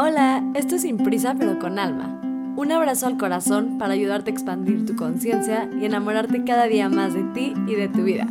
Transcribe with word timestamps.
Hola, 0.00 0.44
esto 0.54 0.76
es 0.76 0.82
Sin 0.82 0.96
Prisa 0.96 1.34
pero 1.36 1.58
con 1.58 1.76
Alma. 1.76 2.20
Un 2.56 2.70
abrazo 2.70 3.08
al 3.08 3.18
corazón 3.18 3.78
para 3.78 3.94
ayudarte 3.94 4.30
a 4.30 4.32
expandir 4.32 4.86
tu 4.86 4.94
conciencia 4.94 5.68
y 5.76 5.86
enamorarte 5.86 6.44
cada 6.44 6.66
día 6.66 6.88
más 6.88 7.14
de 7.14 7.24
ti 7.34 7.52
y 7.66 7.74
de 7.74 7.88
tu 7.88 8.04
vida. 8.04 8.28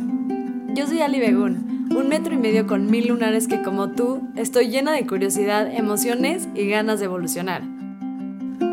Yo 0.74 0.86
soy 0.86 1.02
Ali 1.02 1.20
Begun, 1.20 1.90
un 1.94 2.08
metro 2.08 2.32
y 2.32 2.38
medio 2.38 2.66
con 2.66 2.90
mil 2.90 3.08
lunares 3.08 3.48
que 3.48 3.60
como 3.60 3.90
tú 3.90 4.22
estoy 4.34 4.70
llena 4.70 4.92
de 4.92 5.06
curiosidad, 5.06 5.70
emociones 5.70 6.48
y 6.54 6.66
ganas 6.70 7.00
de 7.00 7.04
evolucionar. 7.04 7.60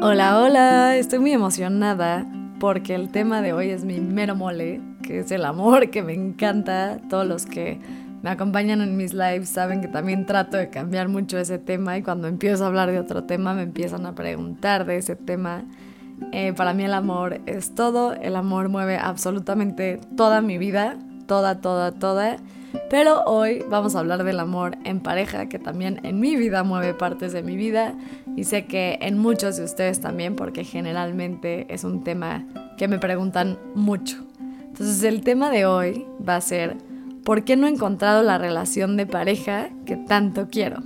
Hola, 0.02 0.40
hola, 0.40 0.96
estoy 0.96 1.20
muy 1.20 1.34
emocionada 1.34 2.26
porque 2.62 2.96
el 2.96 3.10
tema 3.10 3.42
de 3.42 3.52
hoy 3.52 3.72
es 3.72 3.84
mi 3.84 4.00
mero 4.00 4.38
mole, 4.38 4.80
que 5.02 5.20
es 5.20 5.32
el 5.32 5.44
amor 5.44 5.90
que 5.90 6.02
me 6.02 6.14
encanta, 6.14 7.02
todos 7.10 7.28
los 7.28 7.46
que 7.46 7.78
me 8.26 8.32
acompañan 8.32 8.82
en 8.82 8.98
mis 8.98 9.14
lives 9.14 9.50
saben 9.50 9.82
que 9.82 9.88
también 9.88 10.26
trato 10.26 10.58
de 10.58 10.72
cambiar 10.72 11.10
mucho 11.10 11.38
ese 11.38 11.60
tema 11.60 11.96
y 11.96 12.02
cuando 12.02 12.28
empiezo 12.28 12.64
a 12.64 12.68
hablar 12.68 12.90
de 12.90 12.98
otro 12.98 13.26
tema 13.26 13.54
me 13.54 13.62
empiezan 13.62 14.08
a 14.08 14.16
preguntar 14.16 14.88
de 14.88 14.98
ese 14.98 15.16
tema. 15.16 15.64
Eh, 16.32 16.52
para 16.54 16.74
mí 16.74 16.84
el 16.84 16.96
amor 16.96 17.40
es 17.46 17.76
todo, 17.76 18.14
el 18.14 18.36
amor 18.36 18.68
mueve 18.68 18.98
absolutamente 18.98 20.00
toda 20.18 20.42
mi 20.42 20.58
vida, 20.58 20.98
toda, 21.28 21.62
toda, 21.62 21.92
toda. 21.92 22.38
Pero 22.90 23.22
hoy 23.26 23.64
vamos 23.70 23.96
a 23.96 24.00
hablar 24.00 24.24
del 24.24 24.40
amor 24.40 24.76
en 24.86 25.02
pareja, 25.02 25.48
que 25.48 25.60
también 25.60 26.00
en 26.02 26.20
mi 26.20 26.36
vida 26.36 26.64
mueve 26.64 26.96
partes 26.96 27.32
de 27.32 27.44
mi 27.44 27.56
vida 27.56 27.94
y 28.36 28.46
sé 28.46 28.66
que 28.66 28.98
en 29.02 29.20
muchos 29.20 29.58
de 29.58 29.66
ustedes 29.66 30.02
también, 30.02 30.36
porque 30.36 30.64
generalmente 30.64 31.72
es 31.72 31.84
un 31.84 32.04
tema 32.04 32.44
que 32.80 32.88
me 32.88 32.98
preguntan 32.98 33.60
mucho. 33.76 34.18
Entonces 34.62 35.04
el 35.04 35.22
tema 35.22 35.52
de 35.52 35.68
hoy 35.68 36.08
va 36.28 36.38
a 36.38 36.42
ser 36.42 36.95
¿Por 37.26 37.44
qué 37.44 37.56
no 37.58 37.66
he 37.66 37.72
encontrado 37.72 38.22
la 38.22 38.38
relación 38.38 38.98
de 38.98 39.08
pareja 39.08 39.70
que 39.88 39.98
tanto 39.98 40.48
quiero? 40.52 40.84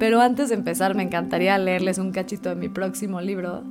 Pero 0.00 0.20
antes 0.20 0.48
de 0.48 0.56
empezar 0.56 0.96
me 0.96 1.04
encantaría 1.04 1.56
leerles 1.58 1.98
un 1.98 2.10
cachito 2.10 2.48
de 2.48 2.56
mi 2.56 2.68
próximo 2.68 3.20
libro. 3.20 3.62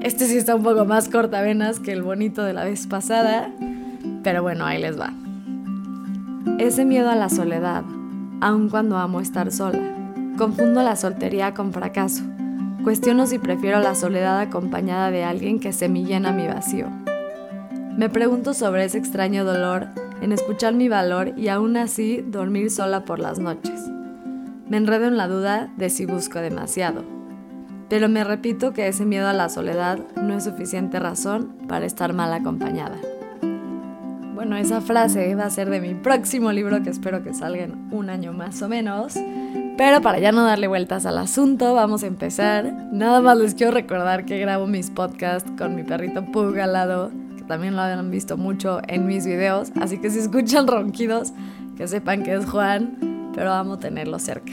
Este 0.00 0.26
sí 0.26 0.36
está 0.36 0.54
un 0.54 0.62
poco 0.62 0.84
más 0.84 1.08
cortavenas 1.08 1.80
que 1.80 1.90
el 1.90 2.02
bonito 2.04 2.44
de 2.44 2.52
la 2.52 2.62
vez 2.62 2.86
pasada, 2.86 3.50
pero 4.22 4.40
bueno, 4.40 4.66
ahí 4.66 4.80
les 4.80 5.00
va. 5.00 5.12
Ese 6.60 6.84
miedo 6.84 7.10
a 7.10 7.16
la 7.16 7.28
soledad, 7.28 7.82
aun 8.40 8.68
cuando 8.68 8.96
amo 8.96 9.20
estar 9.20 9.50
sola. 9.50 9.80
Confundo 10.38 10.84
la 10.84 10.94
soltería 10.94 11.54
con 11.54 11.72
fracaso. 11.72 12.22
Cuestiono 12.84 13.26
si 13.26 13.40
prefiero 13.40 13.80
la 13.80 13.96
soledad 13.96 14.38
acompañada 14.38 15.10
de 15.10 15.24
alguien 15.24 15.58
que 15.58 15.72
se 15.72 15.88
me 15.88 16.04
llena 16.04 16.30
mi 16.30 16.46
vacío. 16.46 16.86
Me 17.96 18.08
pregunto 18.08 18.54
sobre 18.54 18.84
ese 18.84 18.98
extraño 18.98 19.44
dolor 19.44 19.88
en 20.20 20.32
escuchar 20.32 20.74
mi 20.74 20.88
valor 20.88 21.32
y 21.36 21.48
aún 21.48 21.76
así 21.76 22.24
dormir 22.26 22.70
sola 22.70 23.04
por 23.04 23.18
las 23.18 23.38
noches. 23.38 23.80
Me 24.68 24.76
enredo 24.76 25.06
en 25.06 25.16
la 25.16 25.28
duda 25.28 25.72
de 25.76 25.90
si 25.90 26.06
busco 26.06 26.40
demasiado. 26.40 27.04
Pero 27.88 28.08
me 28.08 28.22
repito 28.22 28.72
que 28.72 28.86
ese 28.86 29.06
miedo 29.06 29.28
a 29.28 29.32
la 29.32 29.48
soledad 29.48 29.98
no 30.16 30.36
es 30.36 30.44
suficiente 30.44 31.00
razón 31.00 31.56
para 31.68 31.86
estar 31.86 32.12
mal 32.12 32.32
acompañada. 32.32 32.98
Bueno, 34.34 34.56
esa 34.56 34.80
frase 34.80 35.34
va 35.34 35.46
a 35.46 35.50
ser 35.50 35.70
de 35.70 35.80
mi 35.80 35.94
próximo 35.94 36.52
libro 36.52 36.82
que 36.82 36.90
espero 36.90 37.22
que 37.22 37.32
salga 37.32 37.64
en 37.64 37.88
un 37.92 38.10
año 38.10 38.32
más 38.32 38.60
o 38.62 38.68
menos. 38.68 39.14
Pero 39.78 40.02
para 40.02 40.18
ya 40.18 40.32
no 40.32 40.44
darle 40.44 40.66
vueltas 40.66 41.06
al 41.06 41.18
asunto, 41.18 41.74
vamos 41.74 42.02
a 42.02 42.08
empezar. 42.08 42.72
Nada 42.92 43.20
más 43.20 43.38
les 43.38 43.54
quiero 43.54 43.72
recordar 43.72 44.26
que 44.26 44.38
grabo 44.38 44.66
mis 44.66 44.90
podcasts 44.90 45.50
con 45.56 45.74
mi 45.74 45.82
perrito 45.82 46.24
Pug 46.26 46.58
al 46.58 46.72
lado 46.72 47.10
también 47.48 47.74
lo 47.74 47.82
habían 47.82 48.10
visto 48.10 48.36
mucho 48.36 48.80
en 48.86 49.06
mis 49.06 49.26
videos, 49.26 49.72
así 49.80 49.98
que 49.98 50.10
si 50.10 50.20
escuchan 50.20 50.66
ronquidos, 50.66 51.32
que 51.76 51.88
sepan 51.88 52.22
que 52.22 52.34
es 52.34 52.46
Juan, 52.46 53.32
pero 53.34 53.50
vamos 53.50 53.78
a 53.78 53.80
tenerlo 53.80 54.18
cerca. 54.18 54.52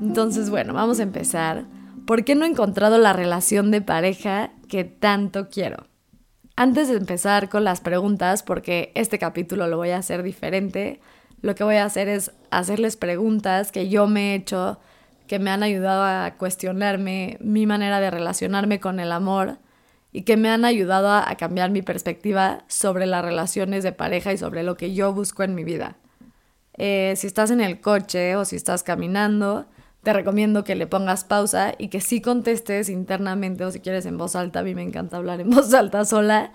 Entonces, 0.00 0.50
bueno, 0.50 0.74
vamos 0.74 1.00
a 1.00 1.04
empezar. 1.04 1.64
¿Por 2.06 2.24
qué 2.24 2.34
no 2.34 2.44
he 2.44 2.48
encontrado 2.48 2.98
la 2.98 3.12
relación 3.12 3.70
de 3.70 3.80
pareja 3.80 4.50
que 4.68 4.84
tanto 4.84 5.48
quiero? 5.48 5.86
Antes 6.54 6.88
de 6.88 6.96
empezar 6.96 7.48
con 7.48 7.64
las 7.64 7.80
preguntas, 7.80 8.42
porque 8.42 8.92
este 8.94 9.18
capítulo 9.18 9.66
lo 9.68 9.76
voy 9.78 9.90
a 9.90 9.98
hacer 9.98 10.22
diferente, 10.22 11.00
lo 11.40 11.54
que 11.54 11.64
voy 11.64 11.76
a 11.76 11.84
hacer 11.84 12.08
es 12.08 12.32
hacerles 12.50 12.96
preguntas 12.96 13.72
que 13.72 13.88
yo 13.88 14.06
me 14.06 14.32
he 14.32 14.34
hecho, 14.34 14.78
que 15.26 15.38
me 15.38 15.50
han 15.50 15.62
ayudado 15.62 16.02
a 16.04 16.34
cuestionarme 16.36 17.38
mi 17.40 17.66
manera 17.66 18.00
de 18.00 18.10
relacionarme 18.10 18.80
con 18.80 19.00
el 19.00 19.12
amor 19.12 19.58
y 20.12 20.22
que 20.22 20.36
me 20.36 20.50
han 20.50 20.64
ayudado 20.64 21.10
a, 21.10 21.34
cambiar 21.36 21.70
mi 21.70 21.80
perspectiva 21.80 22.64
sobre 22.68 23.06
las 23.06 23.24
relaciones 23.24 23.82
de 23.82 23.92
pareja 23.92 24.32
y 24.32 24.38
sobre 24.38 24.62
lo 24.62 24.76
que 24.76 24.92
yo 24.92 25.12
busco 25.14 25.42
en 25.42 25.54
mi 25.54 25.64
vida. 25.64 25.96
Eh, 26.76 27.14
si 27.16 27.26
estás 27.26 27.50
en 27.50 27.60
el 27.60 27.80
coche 27.80 28.36
o 28.36 28.44
si 28.44 28.56
estás 28.56 28.82
caminando, 28.82 29.66
te 30.02 30.12
recomiendo 30.12 30.64
que 30.64 30.74
le 30.74 30.86
pongas 30.86 31.24
pausa 31.24 31.74
y 31.78 31.88
que 31.88 32.00
sí 32.00 32.20
contestes 32.20 32.90
internamente 32.90 33.64
o 33.64 33.70
si 33.70 33.80
quieres 33.80 34.04
en 34.04 34.18
voz 34.18 34.36
alta, 34.36 34.60
a 34.60 34.62
mí 34.62 34.74
me 34.74 34.82
encanta 34.82 35.16
hablar 35.16 35.40
en 35.40 35.50
voz 35.50 35.72
alta 35.72 36.04
sola, 36.04 36.52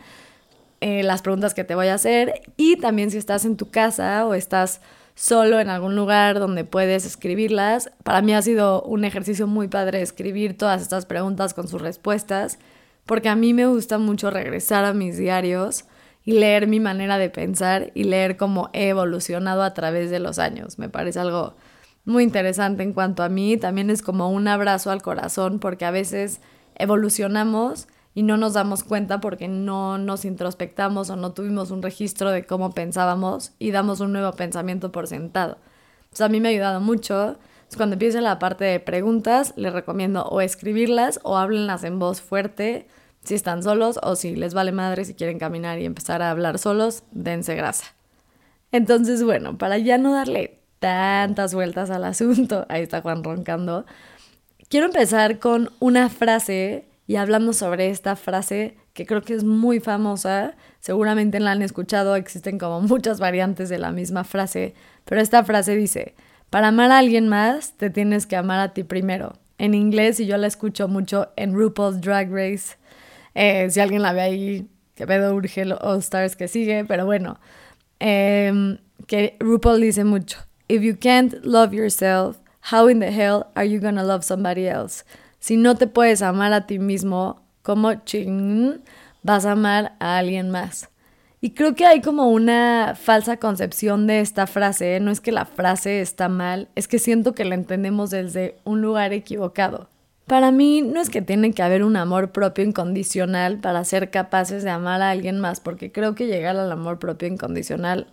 eh, 0.79 1.01
las 1.01 1.23
preguntas 1.23 1.55
que 1.55 1.63
te 1.63 1.73
voy 1.73 1.87
a 1.87 1.95
hacer. 1.95 2.41
Y 2.57 2.77
también 2.77 3.09
si 3.09 3.17
estás 3.17 3.43
en 3.43 3.57
tu 3.57 3.71
casa 3.71 4.25
o 4.27 4.35
estás 4.35 4.81
solo 5.15 5.59
en 5.59 5.69
algún 5.69 5.95
lugar 5.95 6.37
donde 6.37 6.63
puedes 6.63 7.03
escribirlas, 7.03 7.89
para 8.03 8.21
mí 8.21 8.35
ha 8.35 8.41
sido 8.43 8.83
un 8.83 9.03
ejercicio 9.03 9.47
muy 9.47 9.67
padre 9.67 10.03
escribir 10.03 10.55
todas 10.55 10.83
estas 10.83 11.07
preguntas 11.07 11.55
con 11.55 11.67
sus 11.67 11.81
respuestas 11.81 12.59
porque 13.07 13.29
a 13.29 13.35
mí 13.35 13.55
me 13.55 13.65
gusta 13.65 13.97
mucho 13.97 14.29
regresar 14.29 14.85
a 14.85 14.93
mis 14.93 15.17
diarios 15.17 15.85
y 16.23 16.33
leer 16.33 16.67
mi 16.67 16.81
manera 16.81 17.17
de 17.17 17.29
pensar 17.29 17.91
y 17.95 18.03
leer 18.03 18.35
cómo 18.35 18.69
he 18.73 18.89
evolucionado 18.89 19.63
a 19.63 19.73
través 19.73 20.11
de 20.11 20.19
los 20.19 20.39
años. 20.39 20.77
Me 20.77 20.89
parece 20.89 21.21
algo 21.21 21.55
muy 22.03 22.23
interesante 22.23 22.83
en 22.83 22.91
cuanto 22.91 23.23
a 23.23 23.29
mí, 23.29 23.55
también 23.55 23.89
es 23.89 24.01
como 24.01 24.29
un 24.29 24.47
abrazo 24.49 24.91
al 24.91 25.01
corazón 25.01 25.59
porque 25.59 25.85
a 25.85 25.91
veces 25.91 26.41
evolucionamos 26.75 27.87
y 28.13 28.23
no 28.23 28.35
nos 28.35 28.53
damos 28.53 28.83
cuenta 28.83 29.21
porque 29.21 29.47
no 29.47 29.97
nos 29.97 30.25
introspectamos 30.25 31.09
o 31.09 31.15
no 31.15 31.31
tuvimos 31.31 31.71
un 31.71 31.81
registro 31.81 32.31
de 32.31 32.45
cómo 32.45 32.71
pensábamos 32.71 33.53
y 33.57 33.71
damos 33.71 34.01
un 34.01 34.11
nuevo 34.11 34.33
pensamiento 34.33 34.91
por 34.91 35.07
sentado. 35.07 35.57
Entonces 36.03 36.21
a 36.21 36.29
mí 36.29 36.41
me 36.41 36.49
ha 36.49 36.51
ayudado 36.51 36.81
mucho. 36.81 37.37
cuando 37.77 37.93
empiece 37.93 38.19
la 38.19 38.37
parte 38.37 38.65
de 38.65 38.81
preguntas, 38.81 39.53
les 39.55 39.71
recomiendo 39.71 40.23
o 40.23 40.41
escribirlas 40.41 41.21
o 41.23 41.37
háblenlas 41.37 41.85
en 41.85 41.99
voz 41.99 42.21
fuerte 42.21 42.87
si 43.27 43.35
están 43.35 43.61
solos 43.61 43.99
o 44.01 44.15
si 44.15 44.35
les 44.35 44.53
vale 44.53 44.71
madre, 44.71 45.05
si 45.05 45.13
quieren 45.13 45.37
caminar 45.37 45.79
y 45.79 45.85
empezar 45.85 46.21
a 46.21 46.31
hablar 46.31 46.57
solos, 46.57 47.03
dense 47.11 47.55
grasa. 47.55 47.85
Entonces, 48.71 49.23
bueno, 49.23 49.57
para 49.57 49.77
ya 49.77 49.97
no 49.97 50.13
darle 50.13 50.59
tantas 50.79 51.53
vueltas 51.53 51.89
al 51.89 52.05
asunto, 52.05 52.65
ahí 52.69 52.83
está 52.83 53.01
Juan 53.01 53.23
roncando, 53.23 53.85
quiero 54.69 54.87
empezar 54.87 55.39
con 55.39 55.71
una 55.79 56.09
frase 56.09 56.85
y 57.05 57.15
hablando 57.15 57.53
sobre 57.53 57.89
esta 57.89 58.15
frase 58.15 58.77
que 58.93 59.05
creo 59.05 59.21
que 59.21 59.35
es 59.35 59.43
muy 59.43 59.79
famosa, 59.79 60.55
seguramente 60.79 61.39
la 61.39 61.51
han 61.51 61.61
escuchado, 61.61 62.15
existen 62.15 62.57
como 62.57 62.81
muchas 62.81 63.19
variantes 63.19 63.69
de 63.69 63.77
la 63.77 63.91
misma 63.91 64.23
frase, 64.23 64.73
pero 65.05 65.21
esta 65.21 65.43
frase 65.43 65.75
dice, 65.75 66.15
para 66.49 66.69
amar 66.69 66.91
a 66.91 66.97
alguien 66.97 67.27
más, 67.27 67.73
te 67.73 67.89
tienes 67.89 68.25
que 68.25 68.35
amar 68.35 68.59
a 68.59 68.73
ti 68.73 68.83
primero. 68.83 69.33
En 69.59 69.73
inglés, 69.73 70.19
y 70.19 70.25
yo 70.25 70.37
la 70.37 70.47
escucho 70.47 70.87
mucho 70.87 71.29
en 71.35 71.53
RuPaul's 71.53 72.01
Drag 72.01 72.31
Race, 72.31 72.77
eh, 73.39 73.69
si 73.69 73.79
alguien 73.79 74.01
la 74.01 74.13
ve 74.13 74.21
ahí, 74.21 74.67
que 74.95 75.05
pedo 75.05 75.35
urge 75.35 75.63
All 75.81 75.99
Stars 75.99 76.35
que 76.35 76.47
sigue, 76.47 76.85
pero 76.85 77.05
bueno, 77.05 77.39
em, 77.99 78.79
que 79.05 79.37
RuPaul 79.39 79.79
dice 79.79 80.03
mucho, 80.03 80.39
if 80.67 80.81
you 80.81 80.97
can't 80.99 81.35
love 81.45 81.71
yourself, 81.71 82.37
how 82.71 82.89
in 82.89 82.99
the 82.99 83.11
hell 83.11 83.45
are 83.53 83.69
you 83.69 83.79
gonna 83.79 84.03
love 84.03 84.23
somebody 84.23 84.65
else? 84.65 85.05
Si 85.39 85.55
no 85.55 85.75
te 85.75 85.85
puedes 85.85 86.23
amar 86.23 86.51
a 86.51 86.65
ti 86.65 86.79
mismo, 86.79 87.43
¿cómo 87.61 87.93
ching 88.05 88.81
vas 89.21 89.45
a 89.45 89.51
amar 89.51 89.93
a 89.99 90.17
alguien 90.17 90.49
más? 90.49 90.89
Y 91.39 91.51
creo 91.51 91.75
que 91.75 91.85
hay 91.85 92.01
como 92.01 92.29
una 92.29 92.95
falsa 92.99 93.37
concepción 93.37 94.07
de 94.07 94.21
esta 94.21 94.47
frase. 94.47 94.95
¿eh? 94.95 94.99
No 94.99 95.11
es 95.11 95.21
que 95.21 95.31
la 95.31 95.45
frase 95.45 96.01
está 96.01 96.27
mal, 96.27 96.69
es 96.73 96.87
que 96.87 96.97
siento 96.97 97.35
que 97.35 97.45
la 97.45 97.53
entendemos 97.53 98.09
desde 98.09 98.57
un 98.63 98.81
lugar 98.81 99.13
equivocado. 99.13 99.89
Para 100.27 100.51
mí 100.51 100.81
no 100.81 100.99
es 100.99 101.09
que 101.09 101.21
tiene 101.21 101.53
que 101.53 101.63
haber 101.63 101.85
un 101.85 101.95
amor 101.95 102.33
propio 102.33 102.65
incondicional 102.65 103.59
para 103.59 103.85
ser 103.85 104.11
capaces 104.11 104.61
de 104.61 104.69
amar 104.69 105.01
a 105.01 105.11
alguien 105.11 105.39
más, 105.39 105.61
porque 105.61 105.93
creo 105.93 106.15
que 106.15 106.27
llegar 106.27 106.57
al 106.57 106.69
amor 106.69 106.99
propio 106.99 107.29
incondicional 107.29 108.07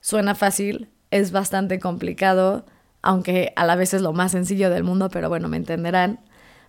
suena 0.00 0.34
fácil, 0.34 0.90
es 1.12 1.30
bastante 1.30 1.78
complicado, 1.78 2.66
aunque 3.02 3.52
a 3.54 3.64
la 3.66 3.76
vez 3.76 3.94
es 3.94 4.02
lo 4.02 4.12
más 4.12 4.32
sencillo 4.32 4.68
del 4.68 4.82
mundo, 4.82 5.10
pero 5.10 5.28
bueno, 5.28 5.48
me 5.48 5.58
entenderán. 5.58 6.18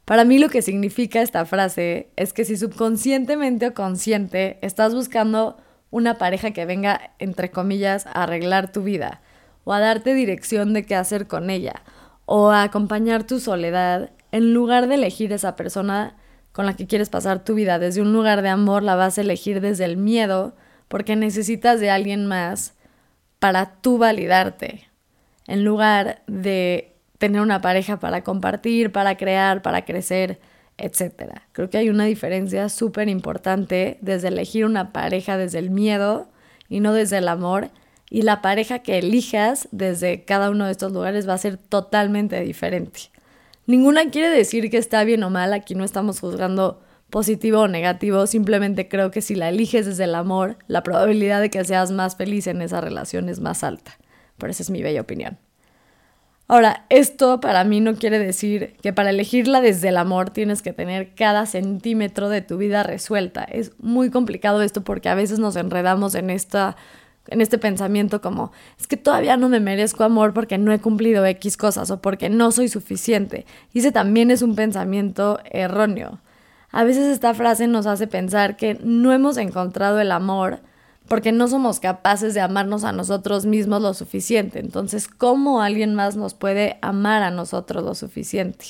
Para 0.06 0.24
mí 0.24 0.38
lo 0.38 0.50
que 0.50 0.62
significa 0.62 1.22
esta 1.22 1.46
frase 1.46 2.12
es 2.16 2.32
que 2.32 2.46
si 2.46 2.56
subconscientemente 2.56 3.70
o 3.70 3.74
consciente 3.74 4.60
estás 4.62 4.94
buscando 4.94 5.58
una 5.90 6.20
pareja 6.20 6.52
que 6.52 6.66
venga, 6.66 7.14
entre 7.18 7.50
comillas, 7.50 8.06
a 8.06 8.24
arreglar 8.24 8.72
tu 8.72 8.84
vida, 8.84 9.22
o 9.64 9.74
a 9.74 9.80
darte 9.80 10.14
dirección 10.14 10.74
de 10.74 10.86
qué 10.86 10.96
hacer 10.96 11.26
con 11.26 11.50
ella, 11.50 11.82
o 12.26 12.52
a 12.52 12.62
acompañar 12.62 13.24
tu 13.24 13.40
soledad, 13.40 14.12
en 14.32 14.54
lugar 14.54 14.88
de 14.88 14.96
elegir 14.96 15.34
esa 15.34 15.56
persona 15.56 16.16
con 16.52 16.66
la 16.66 16.76
que 16.76 16.88
quieres 16.88 17.10
pasar 17.10 17.44
tu 17.44 17.54
vida 17.54 17.80
desde 17.80 18.02
un 18.02 18.14
lugar 18.14 18.42
de 18.42 18.50
amor, 18.50 18.84
la 18.84 18.96
vas 18.96 19.18
a 19.18 19.22
elegir 19.22 19.62
desde 19.62 19.86
el 19.86 19.98
miedo, 19.98 20.56
porque 20.88 21.16
necesitas 21.16 21.80
de 21.80 21.90
alguien 21.90 22.26
más 22.26 22.74
para 23.40 23.78
tú 23.82 23.98
validarte, 23.98 24.90
en 25.48 25.64
lugar 25.64 26.22
de 26.28 26.96
tener 27.18 27.42
una 27.42 27.62
pareja 27.62 28.00
para 28.00 28.24
compartir, 28.24 28.92
para 28.92 29.16
crear, 29.16 29.62
para 29.62 29.86
crecer, 29.86 30.40
etc. 30.78 31.40
Creo 31.52 31.70
que 31.70 31.78
hay 31.78 31.90
una 31.90 32.06
diferencia 32.06 32.68
súper 32.68 33.08
importante 33.10 33.98
desde 34.02 34.30
elegir 34.30 34.66
una 34.66 34.92
pareja 34.92 35.38
desde 35.38 35.60
el 35.60 35.70
miedo 35.70 36.30
y 36.68 36.80
no 36.80 36.94
desde 36.94 37.20
el 37.20 37.28
amor. 37.28 37.70
Y 38.10 38.24
la 38.24 38.42
pareja 38.42 38.80
que 38.80 38.98
elijas 38.98 39.70
desde 39.72 40.26
cada 40.26 40.50
uno 40.50 40.66
de 40.66 40.72
estos 40.72 40.92
lugares 40.92 41.30
va 41.30 41.36
a 41.36 41.38
ser 41.38 41.58
totalmente 41.58 42.40
diferente. 42.42 43.11
Ninguna 43.68 44.10
quiere 44.10 44.30
decir 44.30 44.70
que 44.70 44.78
está 44.78 45.04
bien 45.04 45.24
o 45.24 45.30
mal, 45.30 45.54
aquí 45.54 45.76
no 45.76 45.84
estamos 45.84 46.20
juzgando 46.20 46.82
positivo 47.10 47.62
o 47.62 47.68
negativo, 47.68 48.26
simplemente 48.26 48.88
creo 48.88 49.12
que 49.12 49.22
si 49.22 49.36
la 49.36 49.50
eliges 49.50 49.86
desde 49.86 50.06
el 50.06 50.16
amor, 50.16 50.58
la 50.68 50.82
probabilidad 50.82 51.42
de 51.42 51.50
que 51.50 51.64
seas 51.64 51.92
más 51.92 52.16
feliz 52.16 52.48
en 52.48 52.62
esa 52.62 52.82
relación 52.82 53.30
es 53.30 53.40
más 53.40 53.64
alta. 53.64 53.98
Pero 54.38 54.52
esa 54.52 54.64
es 54.64 54.70
mi 54.70 54.82
bella 54.82 55.02
opinión. 55.02 55.38
Ahora, 56.48 56.86
esto 56.90 57.40
para 57.40 57.64
mí 57.64 57.80
no 57.80 57.96
quiere 57.96 58.20
decir 58.20 58.76
que 58.82 58.92
para 58.92 59.12
elegirla 59.12 59.62
desde 59.62 59.88
el 59.90 59.96
amor 59.96 60.32
tienes 60.32 60.62
que 60.62 60.74
tener 60.74 61.16
cada 61.16 61.46
centímetro 61.46 62.28
de 62.28 62.42
tu 62.42 62.58
vida 62.58 62.84
resuelta. 62.84 63.44
Es 63.44 63.72
muy 63.80 64.10
complicado 64.10 64.62
esto 64.62 64.84
porque 64.84 65.08
a 65.08 65.16
veces 65.16 65.40
nos 65.40 65.56
enredamos 65.56 66.14
en 66.14 66.30
esta 66.30 66.76
en 67.28 67.42
este 67.42 67.58
pensamiento 67.58 68.22
como 68.22 68.52
es 68.80 68.88
que 68.88 68.98
todavía 68.98 69.38
no 69.38 69.50
me 69.50 69.60
merezco 69.60 70.04
amor 70.04 70.34
porque 70.34 70.58
no 70.58 70.72
he 70.72 70.80
cumplido 70.80 71.26
X 71.26 71.58
cosas 71.58 71.92
o 71.92 72.02
porque 72.02 72.30
no 72.30 72.52
soy 72.52 72.68
suficiente. 72.68 73.46
Y 73.74 73.80
ese 73.80 73.92
también 73.92 74.32
es 74.32 74.42
un 74.42 74.56
pensamiento 74.56 75.40
erróneo. 75.46 76.20
A 76.72 76.84
veces 76.84 77.06
esta 77.08 77.34
frase 77.34 77.68
nos 77.68 77.86
hace 77.86 78.08
pensar 78.08 78.56
que 78.56 78.80
no 78.84 79.12
hemos 79.12 79.38
encontrado 79.38 80.00
el 80.00 80.12
amor 80.12 80.60
porque 81.08 81.32
no 81.34 81.48
somos 81.48 81.80
capaces 81.80 82.34
de 82.34 82.42
amarnos 82.42 82.86
a 82.86 82.94
nosotros 82.94 83.46
mismos 83.46 83.82
lo 83.82 83.94
suficiente. 83.94 84.60
Entonces, 84.60 85.08
¿cómo 85.10 85.62
alguien 85.62 85.94
más 85.94 86.16
nos 86.16 86.34
puede 86.34 86.78
amar 86.82 87.24
a 87.24 87.32
nosotros 87.32 87.84
lo 87.84 87.96
suficiente? 87.96 88.66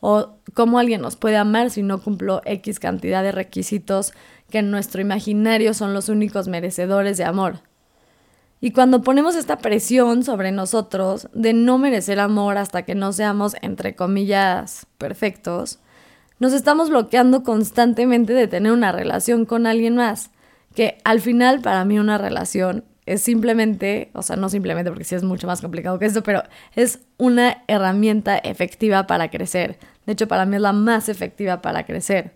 O 0.00 0.36
cómo 0.54 0.78
alguien 0.78 1.02
nos 1.02 1.16
puede 1.16 1.36
amar 1.36 1.70
si 1.70 1.82
no 1.82 2.00
cumplo 2.00 2.40
X 2.46 2.80
cantidad 2.80 3.22
de 3.22 3.32
requisitos 3.32 4.14
que 4.50 4.58
en 4.58 4.70
nuestro 4.70 5.02
imaginario 5.02 5.74
son 5.74 5.92
los 5.92 6.08
únicos 6.08 6.48
merecedores 6.48 7.18
de 7.18 7.24
amor. 7.24 7.60
Y 8.66 8.72
cuando 8.72 9.00
ponemos 9.00 9.36
esta 9.36 9.58
presión 9.58 10.24
sobre 10.24 10.50
nosotros 10.50 11.28
de 11.32 11.52
no 11.52 11.78
merecer 11.78 12.18
amor 12.18 12.58
hasta 12.58 12.82
que 12.82 12.96
no 12.96 13.12
seamos, 13.12 13.54
entre 13.62 13.94
comillas, 13.94 14.88
perfectos, 14.98 15.78
nos 16.40 16.52
estamos 16.52 16.90
bloqueando 16.90 17.44
constantemente 17.44 18.32
de 18.32 18.48
tener 18.48 18.72
una 18.72 18.90
relación 18.90 19.44
con 19.44 19.68
alguien 19.68 19.94
más, 19.94 20.32
que 20.74 20.98
al 21.04 21.20
final 21.20 21.60
para 21.60 21.84
mí 21.84 22.00
una 22.00 22.18
relación 22.18 22.82
es 23.04 23.22
simplemente, 23.22 24.10
o 24.14 24.22
sea, 24.22 24.34
no 24.34 24.48
simplemente 24.48 24.90
porque 24.90 25.04
sí 25.04 25.14
es 25.14 25.22
mucho 25.22 25.46
más 25.46 25.60
complicado 25.60 26.00
que 26.00 26.06
esto, 26.06 26.24
pero 26.24 26.42
es 26.74 26.98
una 27.18 27.62
herramienta 27.68 28.36
efectiva 28.36 29.06
para 29.06 29.30
crecer. 29.30 29.78
De 30.06 30.14
hecho, 30.14 30.26
para 30.26 30.44
mí 30.44 30.56
es 30.56 30.62
la 30.62 30.72
más 30.72 31.08
efectiva 31.08 31.62
para 31.62 31.86
crecer. 31.86 32.32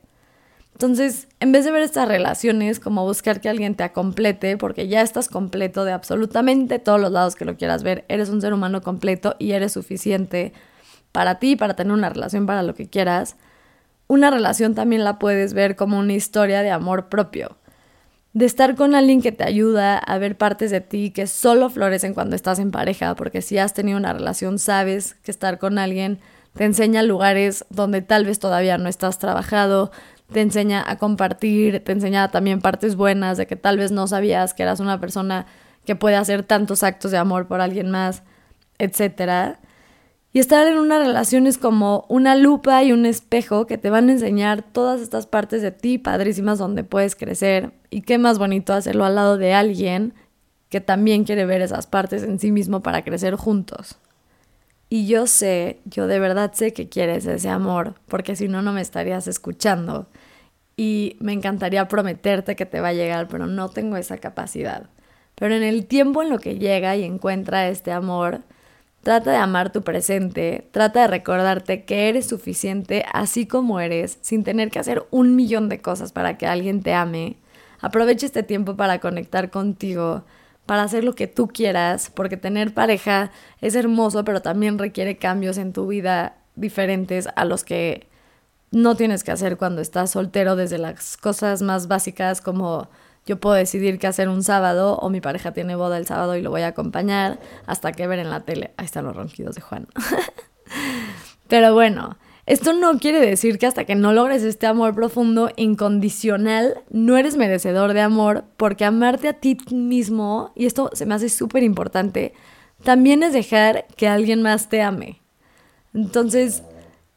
Entonces, 0.80 1.28
en 1.40 1.52
vez 1.52 1.66
de 1.66 1.72
ver 1.72 1.82
estas 1.82 2.08
relaciones 2.08 2.80
como 2.80 3.04
buscar 3.04 3.42
que 3.42 3.50
alguien 3.50 3.74
te 3.74 3.82
acomplete, 3.82 4.56
porque 4.56 4.88
ya 4.88 5.02
estás 5.02 5.28
completo 5.28 5.84
de 5.84 5.92
absolutamente 5.92 6.78
todos 6.78 6.98
los 6.98 7.12
lados 7.12 7.34
que 7.34 7.44
lo 7.44 7.58
quieras 7.58 7.82
ver, 7.82 8.06
eres 8.08 8.30
un 8.30 8.40
ser 8.40 8.54
humano 8.54 8.80
completo 8.80 9.36
y 9.38 9.52
eres 9.52 9.72
suficiente 9.72 10.54
para 11.12 11.38
ti, 11.38 11.54
para 11.54 11.74
tener 11.76 11.92
una 11.92 12.08
relación, 12.08 12.46
para 12.46 12.62
lo 12.62 12.74
que 12.74 12.88
quieras, 12.88 13.36
una 14.06 14.30
relación 14.30 14.74
también 14.74 15.04
la 15.04 15.18
puedes 15.18 15.52
ver 15.52 15.76
como 15.76 15.98
una 15.98 16.14
historia 16.14 16.62
de 16.62 16.70
amor 16.70 17.10
propio. 17.10 17.58
De 18.32 18.46
estar 18.46 18.74
con 18.74 18.94
alguien 18.94 19.20
que 19.20 19.32
te 19.32 19.44
ayuda 19.44 19.98
a 19.98 20.16
ver 20.16 20.38
partes 20.38 20.70
de 20.70 20.80
ti 20.80 21.10
que 21.10 21.26
solo 21.26 21.68
florecen 21.68 22.14
cuando 22.14 22.36
estás 22.36 22.58
en 22.58 22.70
pareja, 22.70 23.14
porque 23.16 23.42
si 23.42 23.58
has 23.58 23.74
tenido 23.74 23.98
una 23.98 24.14
relación 24.14 24.58
sabes 24.58 25.16
que 25.24 25.30
estar 25.30 25.58
con 25.58 25.78
alguien 25.78 26.20
te 26.54 26.64
enseña 26.64 27.02
lugares 27.02 27.64
donde 27.70 28.02
tal 28.02 28.24
vez 28.24 28.38
todavía 28.38 28.76
no 28.76 28.88
estás 28.88 29.18
trabajado, 29.18 29.92
te 30.32 30.40
enseña 30.40 30.84
a 30.86 30.96
compartir, 30.98 31.82
te 31.84 31.92
enseña 31.92 32.30
también 32.30 32.60
partes 32.60 32.96
buenas 32.96 33.36
de 33.36 33.46
que 33.46 33.56
tal 33.56 33.78
vez 33.78 33.92
no 33.92 34.06
sabías 34.06 34.54
que 34.54 34.62
eras 34.62 34.80
una 34.80 35.00
persona 35.00 35.46
que 35.84 35.96
puede 35.96 36.16
hacer 36.16 36.42
tantos 36.42 36.82
actos 36.82 37.10
de 37.10 37.18
amor 37.18 37.46
por 37.46 37.60
alguien 37.60 37.90
más, 37.90 38.22
etc. 38.78 39.56
Y 40.32 40.38
estar 40.38 40.66
en 40.66 40.78
una 40.78 40.98
relación 40.98 41.46
es 41.46 41.58
como 41.58 42.04
una 42.08 42.36
lupa 42.36 42.82
y 42.84 42.92
un 42.92 43.06
espejo 43.06 43.66
que 43.66 43.78
te 43.78 43.90
van 43.90 44.08
a 44.08 44.12
enseñar 44.12 44.62
todas 44.62 45.00
estas 45.00 45.26
partes 45.26 45.62
de 45.62 45.72
ti 45.72 45.98
padrísimas 45.98 46.58
donde 46.58 46.84
puedes 46.84 47.16
crecer. 47.16 47.72
Y 47.90 48.02
qué 48.02 48.18
más 48.18 48.38
bonito 48.38 48.72
hacerlo 48.72 49.04
al 49.04 49.16
lado 49.16 49.36
de 49.36 49.54
alguien 49.54 50.14
que 50.68 50.80
también 50.80 51.24
quiere 51.24 51.46
ver 51.46 51.62
esas 51.62 51.86
partes 51.88 52.22
en 52.22 52.38
sí 52.38 52.52
mismo 52.52 52.80
para 52.80 53.02
crecer 53.02 53.34
juntos. 53.34 53.98
Y 54.88 55.06
yo 55.06 55.26
sé, 55.26 55.80
yo 55.84 56.06
de 56.08 56.18
verdad 56.18 56.52
sé 56.52 56.72
que 56.72 56.88
quieres 56.88 57.24
ese 57.26 57.48
amor, 57.48 57.94
porque 58.06 58.34
si 58.34 58.48
no, 58.48 58.60
no 58.60 58.72
me 58.72 58.80
estarías 58.80 59.28
escuchando. 59.28 60.08
Y 60.80 61.18
me 61.20 61.34
encantaría 61.34 61.88
prometerte 61.88 62.56
que 62.56 62.64
te 62.64 62.80
va 62.80 62.88
a 62.88 62.94
llegar, 62.94 63.28
pero 63.28 63.46
no 63.46 63.68
tengo 63.68 63.98
esa 63.98 64.16
capacidad. 64.16 64.88
Pero 65.34 65.54
en 65.54 65.62
el 65.62 65.84
tiempo 65.84 66.22
en 66.22 66.30
lo 66.30 66.38
que 66.38 66.58
llega 66.58 66.96
y 66.96 67.04
encuentra 67.04 67.68
este 67.68 67.92
amor, 67.92 68.40
trata 69.02 69.30
de 69.30 69.36
amar 69.36 69.72
tu 69.72 69.82
presente, 69.82 70.66
trata 70.70 71.02
de 71.02 71.08
recordarte 71.08 71.84
que 71.84 72.08
eres 72.08 72.26
suficiente 72.26 73.04
así 73.12 73.44
como 73.44 73.78
eres, 73.78 74.16
sin 74.22 74.42
tener 74.42 74.70
que 74.70 74.78
hacer 74.78 75.04
un 75.10 75.36
millón 75.36 75.68
de 75.68 75.82
cosas 75.82 76.12
para 76.12 76.38
que 76.38 76.46
alguien 76.46 76.82
te 76.82 76.94
ame. 76.94 77.36
Aprovecha 77.82 78.24
este 78.24 78.42
tiempo 78.42 78.74
para 78.74 79.00
conectar 79.00 79.50
contigo, 79.50 80.24
para 80.64 80.84
hacer 80.84 81.04
lo 81.04 81.14
que 81.14 81.26
tú 81.26 81.48
quieras, 81.48 82.10
porque 82.14 82.38
tener 82.38 82.72
pareja 82.72 83.32
es 83.60 83.74
hermoso, 83.74 84.24
pero 84.24 84.40
también 84.40 84.78
requiere 84.78 85.18
cambios 85.18 85.58
en 85.58 85.74
tu 85.74 85.86
vida 85.88 86.38
diferentes 86.56 87.28
a 87.36 87.44
los 87.44 87.64
que 87.64 88.08
no 88.70 88.96
tienes 88.96 89.24
que 89.24 89.32
hacer 89.32 89.56
cuando 89.56 89.82
estás 89.82 90.10
soltero, 90.10 90.56
desde 90.56 90.78
las 90.78 91.16
cosas 91.16 91.62
más 91.62 91.88
básicas 91.88 92.40
como 92.40 92.88
yo 93.26 93.38
puedo 93.38 93.54
decidir 93.54 93.98
qué 93.98 94.06
hacer 94.06 94.28
un 94.28 94.42
sábado 94.42 94.96
o 94.96 95.10
mi 95.10 95.20
pareja 95.20 95.52
tiene 95.52 95.76
boda 95.76 95.98
el 95.98 96.06
sábado 96.06 96.36
y 96.36 96.42
lo 96.42 96.50
voy 96.50 96.62
a 96.62 96.68
acompañar 96.68 97.38
hasta 97.66 97.92
que 97.92 98.06
ver 98.06 98.18
en 98.18 98.30
la 98.30 98.40
tele. 98.40 98.72
Ahí 98.76 98.86
están 98.86 99.04
los 99.04 99.14
ronquidos 99.14 99.54
de 99.54 99.60
Juan. 99.60 99.86
Pero 101.48 101.74
bueno, 101.74 102.16
esto 102.46 102.72
no 102.72 102.98
quiere 102.98 103.20
decir 103.20 103.58
que 103.58 103.66
hasta 103.66 103.84
que 103.84 103.94
no 103.94 104.12
logres 104.12 104.42
este 104.42 104.66
amor 104.66 104.94
profundo, 104.94 105.50
incondicional, 105.56 106.82
no 106.90 107.16
eres 107.16 107.36
merecedor 107.36 107.92
de 107.92 108.00
amor, 108.00 108.44
porque 108.56 108.84
amarte 108.84 109.28
a 109.28 109.34
ti 109.34 109.58
mismo, 109.70 110.52
y 110.56 110.66
esto 110.66 110.90
se 110.92 111.06
me 111.06 111.14
hace 111.14 111.28
súper 111.28 111.62
importante, 111.62 112.32
también 112.82 113.22
es 113.22 113.32
dejar 113.32 113.86
que 113.96 114.08
alguien 114.08 114.42
más 114.42 114.68
te 114.68 114.82
ame. 114.82 115.20
Entonces, 115.92 116.62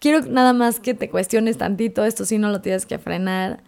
quiero 0.03 0.19
nada 0.25 0.51
más 0.51 0.81
que 0.81 0.94
te 0.94 1.09
cuestiones 1.09 1.57
tantito, 1.57 2.03
esto 2.03 2.25
sí 2.25 2.38
no 2.38 2.50
lo 2.50 2.60
tienes 2.60 2.86
que 2.86 3.00
frenar. 3.00 3.63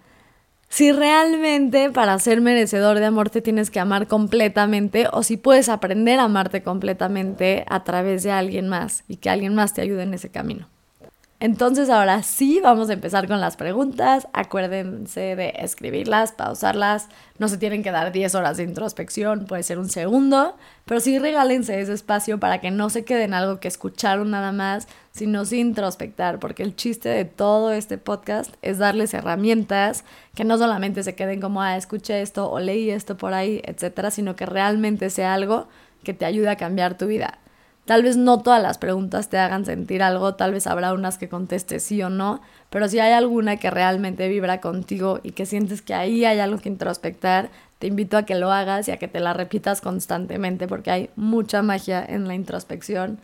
Si 0.67 0.91
realmente 0.91 1.91
para 1.91 2.19
ser 2.19 2.41
merecedor 2.41 2.99
de 2.99 3.05
amor 3.05 3.29
te 3.29 3.41
tienes 3.41 3.71
que 3.71 3.79
amar 3.79 4.07
completamente 4.07 5.07
o 5.13 5.23
si 5.23 5.37
puedes 5.37 5.69
aprender 5.69 6.19
a 6.19 6.23
amarte 6.23 6.61
completamente 6.61 7.63
a 7.69 7.85
través 7.85 8.23
de 8.23 8.31
alguien 8.31 8.67
más 8.67 9.05
y 9.07 9.15
que 9.15 9.29
alguien 9.29 9.55
más 9.55 9.73
te 9.73 9.79
ayude 9.81 10.03
en 10.03 10.13
ese 10.13 10.29
camino. 10.29 10.67
Entonces 11.45 11.91
ahora 11.91 12.23
sí, 12.23 12.59
vamos 12.59 12.89
a 12.89 12.93
empezar 12.93 13.27
con 13.27 13.39
las 13.39 13.55
preguntas. 13.55 14.27
Acuérdense 14.33 15.35
de 15.35 15.53
escribirlas, 15.59 16.31
pausarlas. 16.31 17.07
No 17.37 17.47
se 17.49 17.59
tienen 17.59 17.83
que 17.83 17.91
dar 17.91 18.11
10 18.11 18.33
horas 18.33 18.57
de 18.57 18.63
introspección, 18.63 19.45
puede 19.45 19.61
ser 19.61 19.77
un 19.77 19.87
segundo, 19.87 20.55
pero 20.85 20.99
sí 20.99 21.19
regálense 21.19 21.79
ese 21.79 21.93
espacio 21.93 22.39
para 22.39 22.61
que 22.61 22.71
no 22.71 22.89
se 22.89 23.05
queden 23.05 23.35
algo 23.35 23.59
que 23.59 23.67
escucharon 23.67 24.31
nada 24.31 24.53
más, 24.53 24.87
sino 25.11 25.45
sin 25.45 25.67
introspectar, 25.67 26.39
porque 26.39 26.63
el 26.63 26.75
chiste 26.75 27.09
de 27.09 27.25
todo 27.25 27.71
este 27.73 27.99
podcast 27.99 28.51
es 28.63 28.79
darles 28.79 29.13
herramientas 29.13 30.03
que 30.33 30.45
no 30.45 30.57
solamente 30.57 31.03
se 31.03 31.13
queden 31.13 31.41
como, 31.41 31.61
ah, 31.61 31.77
escuché 31.77 32.23
esto 32.23 32.49
o 32.49 32.59
leí 32.59 32.89
esto 32.89 33.17
por 33.17 33.35
ahí, 33.35 33.61
etcétera, 33.65 34.09
sino 34.09 34.35
que 34.35 34.47
realmente 34.47 35.11
sea 35.11 35.35
algo 35.35 35.67
que 36.03 36.15
te 36.15 36.25
ayude 36.25 36.49
a 36.49 36.55
cambiar 36.55 36.97
tu 36.97 37.05
vida. 37.05 37.37
Tal 37.85 38.01
vez 38.01 38.17
no 38.17 38.41
todas 38.41 38.61
las 38.61 38.79
preguntas 38.79 39.29
te 39.29 39.37
hagan 39.37 39.63
sentir 39.63 40.01
algo, 40.01 40.33
tal 40.33 40.53
vez 40.53 40.65
habrá 40.65 40.93
unas 40.93 41.19
que 41.19 41.29
contestes 41.29 41.83
sí 41.83 42.01
o 42.01 42.09
no, 42.09 42.41
pero 42.71 42.87
si 42.87 42.99
hay 42.99 43.13
alguna 43.13 43.57
que 43.57 43.69
realmente 43.69 44.27
vibra 44.27 44.59
contigo 44.59 45.19
y 45.21 45.31
que 45.31 45.45
sientes 45.45 45.83
que 45.83 45.93
ahí 45.93 46.25
hay 46.25 46.39
algo 46.39 46.57
que 46.57 46.69
introspectar, 46.69 47.49
te 47.77 47.87
invito 47.87 48.17
a 48.17 48.23
que 48.23 48.33
lo 48.33 48.51
hagas 48.51 48.87
y 48.87 48.91
a 48.91 48.97
que 48.97 49.07
te 49.07 49.19
la 49.19 49.33
repitas 49.33 49.81
constantemente 49.81 50.67
porque 50.67 50.89
hay 50.89 51.09
mucha 51.15 51.61
magia 51.61 52.03
en 52.03 52.27
la 52.27 52.33
introspección 52.33 53.19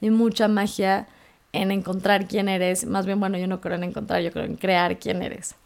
y 0.00 0.08
mucha 0.08 0.48
magia 0.48 1.06
en 1.52 1.70
encontrar 1.70 2.26
quién 2.26 2.48
eres. 2.48 2.86
Más 2.86 3.04
bien, 3.04 3.20
bueno, 3.20 3.36
yo 3.36 3.46
no 3.46 3.60
creo 3.60 3.76
en 3.76 3.84
encontrar, 3.84 4.22
yo 4.22 4.32
creo 4.32 4.44
en 4.44 4.56
crear 4.56 4.98
quién 4.98 5.22
eres. 5.22 5.56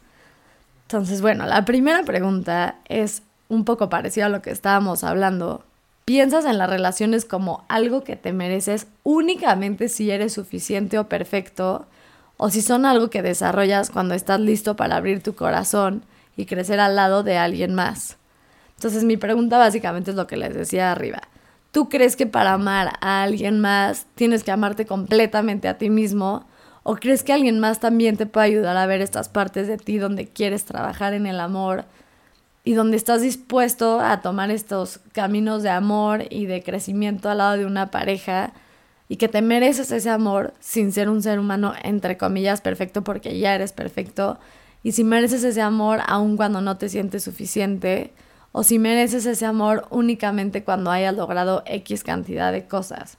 Entonces, 0.83 1.21
bueno, 1.21 1.45
la 1.45 1.63
primera 1.63 2.03
pregunta 2.03 2.75
es 2.89 3.23
un 3.47 3.63
poco 3.63 3.89
parecida 3.89 4.25
a 4.25 4.29
lo 4.29 4.41
que 4.41 4.51
estábamos 4.51 5.05
hablando, 5.05 5.63
piensas 6.05 6.45
en 6.45 6.57
las 6.57 6.69
relaciones 6.69 7.25
como 7.25 7.65
algo 7.69 8.03
que 8.03 8.15
te 8.15 8.33
mereces 8.33 8.87
únicamente 9.03 9.89
si 9.89 10.11
eres 10.11 10.33
suficiente 10.33 10.99
o 10.99 11.07
perfecto, 11.07 11.87
o 12.37 12.49
si 12.49 12.61
son 12.61 12.85
algo 12.85 13.09
que 13.09 13.21
desarrollas 13.21 13.91
cuando 13.91 14.15
estás 14.15 14.39
listo 14.39 14.75
para 14.75 14.95
abrir 14.95 15.21
tu 15.21 15.35
corazón 15.35 16.03
y 16.35 16.45
crecer 16.45 16.79
al 16.79 16.95
lado 16.95 17.23
de 17.23 17.37
alguien 17.37 17.75
más. 17.75 18.17
Entonces 18.75 19.03
mi 19.03 19.15
pregunta 19.15 19.59
básicamente 19.59 20.09
es 20.09 20.17
lo 20.17 20.25
que 20.25 20.37
les 20.37 20.55
decía 20.55 20.91
arriba. 20.91 21.21
¿Tú 21.71 21.87
crees 21.87 22.15
que 22.15 22.25
para 22.25 22.53
amar 22.53 22.93
a 22.99 23.23
alguien 23.23 23.59
más 23.59 24.07
tienes 24.15 24.43
que 24.43 24.51
amarte 24.51 24.85
completamente 24.85 25.67
a 25.67 25.77
ti 25.77 25.89
mismo? 25.89 26.45
¿O 26.83 26.95
crees 26.95 27.23
que 27.23 27.31
alguien 27.31 27.59
más 27.59 27.79
también 27.79 28.17
te 28.17 28.25
puede 28.25 28.47
ayudar 28.47 28.75
a 28.75 28.87
ver 28.87 29.01
estas 29.01 29.29
partes 29.29 29.67
de 29.67 29.77
ti 29.77 29.99
donde 29.99 30.27
quieres 30.27 30.65
trabajar 30.65 31.13
en 31.13 31.27
el 31.27 31.39
amor 31.39 31.85
y 32.63 32.73
donde 32.73 32.97
estás 32.97 33.21
dispuesto 33.21 33.99
a 33.99 34.21
tomar 34.21 34.51
estos 34.51 34.99
caminos 35.13 35.63
de 35.63 35.69
amor 35.69 36.25
y 36.29 36.45
de 36.45 36.63
crecimiento 36.63 37.29
al 37.29 37.39
lado 37.39 37.57
de 37.57 37.65
una 37.65 37.91
pareja 37.91 38.53
y 39.07 39.17
que 39.17 39.27
te 39.27 39.41
mereces 39.41 39.91
ese 39.91 40.09
amor 40.09 40.53
sin 40.59 40.91
ser 40.91 41.09
un 41.09 41.21
ser 41.21 41.39
humano 41.39 41.73
entre 41.83 42.17
comillas 42.17 42.61
perfecto 42.61 43.03
porque 43.03 43.37
ya 43.39 43.55
eres 43.55 43.73
perfecto 43.73 44.39
y 44.83 44.93
si 44.93 45.03
mereces 45.03 45.43
ese 45.43 45.61
amor 45.61 45.99
aun 46.07 46.37
cuando 46.37 46.61
no 46.61 46.77
te 46.77 46.89
sientes 46.89 47.23
suficiente 47.23 48.13
o 48.51 48.63
si 48.63 48.79
mereces 48.79 49.25
ese 49.25 49.45
amor 49.45 49.87
únicamente 49.89 50.63
cuando 50.63 50.91
hayas 50.91 51.15
logrado 51.15 51.63
X 51.65 52.03
cantidad 52.03 52.51
de 52.51 52.67
cosas. 52.67 53.17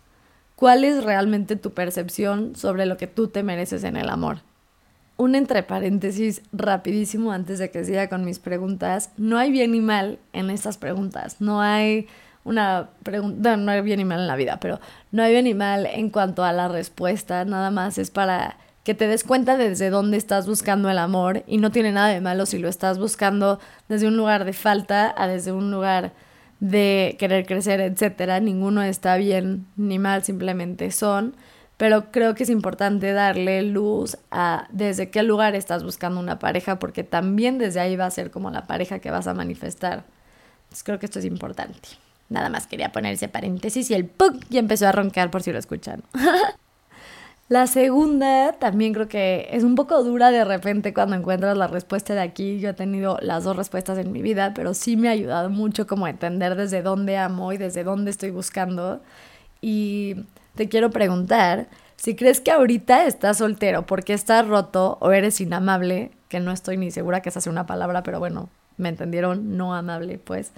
¿Cuál 0.57 0.85
es 0.85 1.03
realmente 1.03 1.57
tu 1.57 1.73
percepción 1.73 2.55
sobre 2.55 2.87
lo 2.87 2.97
que 2.97 3.07
tú 3.07 3.29
te 3.29 3.43
mereces 3.43 3.83
en 3.85 3.97
el 3.97 4.09
amor? 4.09 4.39
Un 5.23 5.37
entre 5.37 5.63
paréntesis 5.63 6.43
rapidísimo 6.53 7.31
antes 7.31 7.61
de 7.61 7.71
que 7.71 7.85
siga 7.85 8.09
con 8.09 8.25
mis 8.25 8.41
preguntas. 8.41 9.13
No 9.17 9.39
hay 9.39 9.53
bien 9.53 9.71
ni 9.71 9.81
mal 9.81 10.19
en 10.33 10.51
estas 10.51 10.79
preguntas. 10.79 11.37
No 11.39 11.61
hay 11.61 12.09
una 12.43 12.89
pregunta, 13.05 13.57
no, 13.57 13.63
no 13.63 13.71
hay 13.71 13.83
bien 13.83 13.99
ni 13.99 14.05
mal 14.05 14.19
en 14.19 14.27
la 14.27 14.35
vida, 14.35 14.59
pero 14.59 14.81
no 15.13 15.23
hay 15.23 15.31
bien 15.31 15.45
ni 15.45 15.55
mal 15.55 15.87
en 15.87 16.11
cuanto 16.11 16.43
a 16.43 16.53
la 16.53 16.67
respuesta. 16.67 17.45
Nada 17.45 17.71
más 17.71 17.99
es 17.99 18.11
para 18.11 18.57
que 18.83 18.95
te 18.95 19.07
des 19.07 19.23
cuenta 19.23 19.57
desde 19.57 19.91
dónde 19.91 20.17
estás 20.17 20.49
buscando 20.49 20.91
el 20.91 20.99
amor 20.99 21.45
y 21.47 21.59
no 21.59 21.71
tiene 21.71 21.93
nada 21.93 22.09
de 22.09 22.21
malo 22.21 22.45
si 22.45 22.59
lo 22.59 22.69
estás 22.69 22.99
buscando 22.99 23.61
desde 23.89 24.09
un 24.09 24.17
lugar 24.17 24.45
de 24.45 24.53
falta 24.53 25.15
a 25.17 25.29
desde 25.29 25.53
un 25.53 25.71
lugar 25.71 26.15
de 26.59 27.15
querer 27.21 27.47
crecer, 27.47 27.81
etcétera. 27.81 28.41
Ninguno 28.41 28.83
está 28.83 29.17
bien 29.19 29.69
ni 29.77 30.01
mal, 30.01 30.25
simplemente 30.25 30.91
son. 30.91 31.37
Pero 31.83 32.13
creo 32.13 32.37
que 32.37 32.45
es 32.45 32.49
importante 32.49 33.13
darle 33.13 33.61
luz 33.65 34.17
a 34.31 34.69
desde 34.71 35.11
qué 35.11 35.25
lugar 35.25 35.57
estás 35.57 35.83
buscando 35.83 36.21
una 36.21 36.39
pareja, 36.39 36.79
porque 36.79 37.03
también 37.03 37.59
desde 37.59 37.81
ahí 37.81 37.97
va 37.97 38.07
a 38.07 38.11
ser 38.13 38.31
como 38.31 38.53
la 38.53 38.69
pareja 38.69 39.01
que 39.01 39.11
vas 39.11 39.27
a 39.27 39.35
manifestar. 39.35 40.05
Entonces 40.63 40.85
creo 40.85 41.01
que 41.01 41.07
esto 41.07 41.19
es 41.19 41.25
importante. 41.25 41.89
Nada 42.29 42.51
más 42.51 42.69
quería 42.69 42.93
poner 42.93 43.15
ese 43.15 43.27
paréntesis 43.27 43.91
y 43.91 43.95
el 43.95 44.07
¡pum! 44.07 44.39
ya 44.49 44.61
empezó 44.61 44.87
a 44.87 44.93
roncar 44.93 45.33
por 45.33 45.43
si 45.43 45.51
lo 45.51 45.59
escuchan. 45.59 46.05
La 47.49 47.67
segunda 47.67 48.53
también 48.53 48.95
creo 48.95 49.09
que 49.09 49.49
es 49.51 49.65
un 49.65 49.75
poco 49.75 50.05
dura 50.05 50.31
de 50.31 50.45
repente 50.45 50.95
cuando 50.95 51.17
encuentras 51.17 51.57
la 51.57 51.67
respuesta 51.67 52.15
de 52.15 52.21
aquí. 52.21 52.61
Yo 52.61 52.69
he 52.71 52.75
tenido 52.75 53.19
las 53.23 53.43
dos 53.43 53.57
respuestas 53.57 53.99
en 53.99 54.13
mi 54.13 54.23
vida, 54.23 54.53
pero 54.55 54.73
sí 54.75 54.97
me 54.97 55.09
ha 55.09 55.11
ayudado 55.11 55.51
mucho 55.51 55.89
como 55.89 56.07
a 56.07 56.11
entender 56.11 56.55
desde 56.55 56.81
dónde 56.81 57.19
amo 57.19 57.53
y 57.53 57.59
desde 57.59 57.83
dónde 57.83 58.13
estoy 58.13 58.31
buscando. 58.31 59.03
Y 59.61 60.25
te 60.55 60.69
quiero 60.69 60.91
preguntar 60.91 61.69
si 61.97 62.17
crees 62.17 62.41
que 62.41 62.51
ahorita 62.51 63.07
estás 63.07 63.39
soltero 63.39 63.87
porque 63.87 64.13
estás 64.13 64.47
roto 64.47 64.99
o 65.01 65.13
eres 65.13 65.41
inamable, 65.41 66.11
que 66.29 66.41
no 66.41 66.51
estoy 66.51 66.77
ni 66.77 66.91
segura 66.91 67.23
que 67.23 67.29
esa 67.29 67.41
sea 67.41 67.53
una 67.53 67.67
palabra, 67.67 68.03
pero 68.03 68.19
bueno, 68.19 68.49
me 68.77 68.89
entendieron, 68.89 69.57
no 69.57 69.75
amable, 69.75 70.19
pues. 70.19 70.53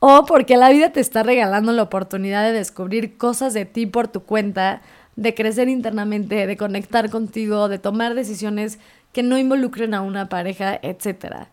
O 0.00 0.26
porque 0.26 0.56
la 0.56 0.70
vida 0.70 0.90
te 0.90 1.00
está 1.00 1.22
regalando 1.22 1.72
la 1.72 1.84
oportunidad 1.84 2.44
de 2.44 2.52
descubrir 2.52 3.16
cosas 3.16 3.54
de 3.54 3.64
ti 3.64 3.86
por 3.86 4.08
tu 4.08 4.24
cuenta 4.24 4.82
de 5.16 5.34
crecer 5.34 5.68
internamente, 5.68 6.46
de 6.46 6.56
conectar 6.56 7.08
contigo, 7.10 7.68
de 7.68 7.78
tomar 7.78 8.14
decisiones 8.14 8.78
que 9.12 9.22
no 9.22 9.38
involucren 9.38 9.94
a 9.94 10.00
una 10.00 10.28
pareja, 10.28 10.78
etc. 10.82 11.46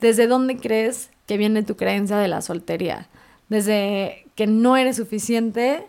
¿Desde 0.00 0.26
dónde 0.26 0.56
crees 0.56 1.10
que 1.26 1.36
viene 1.36 1.62
tu 1.62 1.76
creencia 1.76 2.16
de 2.16 2.28
la 2.28 2.40
soltería? 2.40 3.08
¿Desde 3.48 4.26
que 4.34 4.46
no 4.46 4.76
eres 4.76 4.96
suficiente 4.96 5.86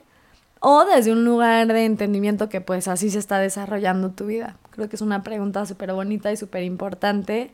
o 0.65 0.85
desde 0.85 1.11
un 1.11 1.25
lugar 1.25 1.67
de 1.67 1.83
entendimiento 1.83 2.47
que 2.47 2.61
pues 2.61 2.87
así 2.87 3.09
se 3.09 3.19
está 3.19 3.37
desarrollando 3.37 4.11
tu 4.11 4.27
vida? 4.27 4.55
Creo 4.69 4.87
que 4.87 4.95
es 4.95 5.01
una 5.01 5.21
pregunta 5.21 5.65
súper 5.65 5.91
bonita 5.91 6.31
y 6.31 6.37
súper 6.37 6.63
importante. 6.63 7.51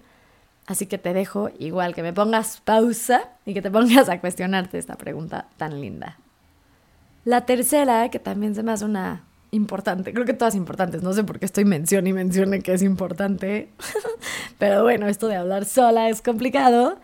Así 0.68 0.86
que 0.86 1.00
te 1.00 1.12
dejo 1.16 1.50
igual 1.58 1.96
que 1.96 2.04
me 2.04 2.14
pongas 2.14 2.62
pausa 2.62 3.24
y 3.48 3.56
que 3.56 3.64
te 3.64 3.72
pongas 3.72 4.10
a 4.10 4.20
cuestionarte 4.22 4.78
esta 4.78 4.94
pregunta 4.94 5.48
tan 5.58 5.82
linda. 5.82 6.20
La 7.26 7.48
tercera, 7.48 8.10
que 8.10 8.20
también 8.20 8.54
se 8.54 8.62
me 8.62 8.74
hace 8.74 8.86
una 8.86 9.24
importante. 9.50 10.14
Creo 10.14 10.28
que 10.28 10.34
todas 10.34 10.54
importantes. 10.54 11.02
No 11.02 11.12
sé 11.14 11.24
por 11.24 11.40
qué 11.40 11.46
estoy 11.46 11.66
mencionando 11.66 12.12
y 12.12 12.14
mencione 12.14 12.62
que 12.62 12.74
es 12.74 12.84
importante. 12.84 13.70
Pero 14.60 14.84
bueno, 14.84 15.08
esto 15.08 15.28
de 15.28 15.36
hablar 15.36 15.66
sola 15.66 16.10
es 16.10 16.22
complicado. 16.22 17.00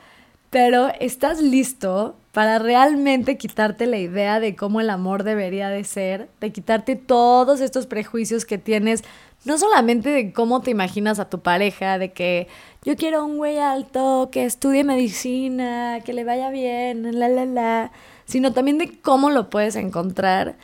Pero 0.56 0.88
estás 1.02 1.42
listo 1.42 2.16
para 2.32 2.60
realmente 2.60 3.38
quitarte 3.38 3.88
la 3.88 3.98
idea 3.98 4.40
de 4.40 4.56
cómo 4.56 4.80
el 4.80 4.90
amor 4.90 5.24
debería 5.24 5.68
de 5.68 5.84
ser, 5.84 6.30
de 6.40 6.54
quitarte 6.54 6.96
todos 6.96 7.60
estos 7.60 7.88
prejuicios 7.88 8.46
que 8.46 8.58
tienes, 8.58 9.04
no 9.44 9.58
solamente 9.58 10.08
de 10.12 10.32
cómo 10.32 10.62
te 10.62 10.72
imaginas 10.72 11.20
a 11.20 11.30
tu 11.30 11.42
pareja, 11.42 11.98
de 11.98 12.14
que 12.14 12.48
yo 12.86 12.96
quiero 12.96 13.26
un 13.26 13.36
güey 13.36 13.58
alto, 13.58 14.30
que 14.32 14.46
estudie 14.46 14.86
medicina, 14.86 16.00
que 16.06 16.14
le 16.14 16.24
vaya 16.24 16.50
bien, 16.52 17.20
la, 17.20 17.28
la, 17.28 17.44
la, 17.44 17.92
sino 18.24 18.54
también 18.54 18.78
de 18.78 18.98
cómo 19.02 19.32
lo 19.32 19.50
puedes 19.50 19.76
encontrar 19.76 20.56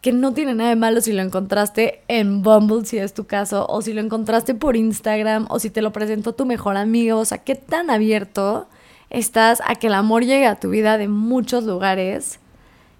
que 0.00 0.12
no 0.12 0.32
tiene 0.32 0.54
nada 0.54 0.70
de 0.70 0.76
malo 0.76 1.00
si 1.00 1.12
lo 1.12 1.22
encontraste 1.22 2.02
en 2.06 2.42
Bumble, 2.42 2.86
si 2.86 2.98
es 2.98 3.14
tu 3.14 3.26
caso, 3.26 3.66
o 3.68 3.82
si 3.82 3.94
lo 3.94 4.00
encontraste 4.00 4.54
por 4.54 4.76
Instagram, 4.76 5.46
o 5.50 5.58
si 5.58 5.70
te 5.70 5.82
lo 5.82 5.92
presentó 5.92 6.36
tu 6.36 6.46
mejor 6.46 6.76
amigo, 6.76 7.18
o 7.18 7.24
sea, 7.24 7.38
qué 7.38 7.56
tan 7.56 7.90
abierto 7.90 8.68
estás 9.10 9.60
a 9.66 9.74
que 9.74 9.88
el 9.88 9.94
amor 9.94 10.24
llegue 10.24 10.46
a 10.46 10.58
tu 10.58 10.70
vida 10.70 10.96
de 10.96 11.08
muchos 11.08 11.64
lugares, 11.64 12.40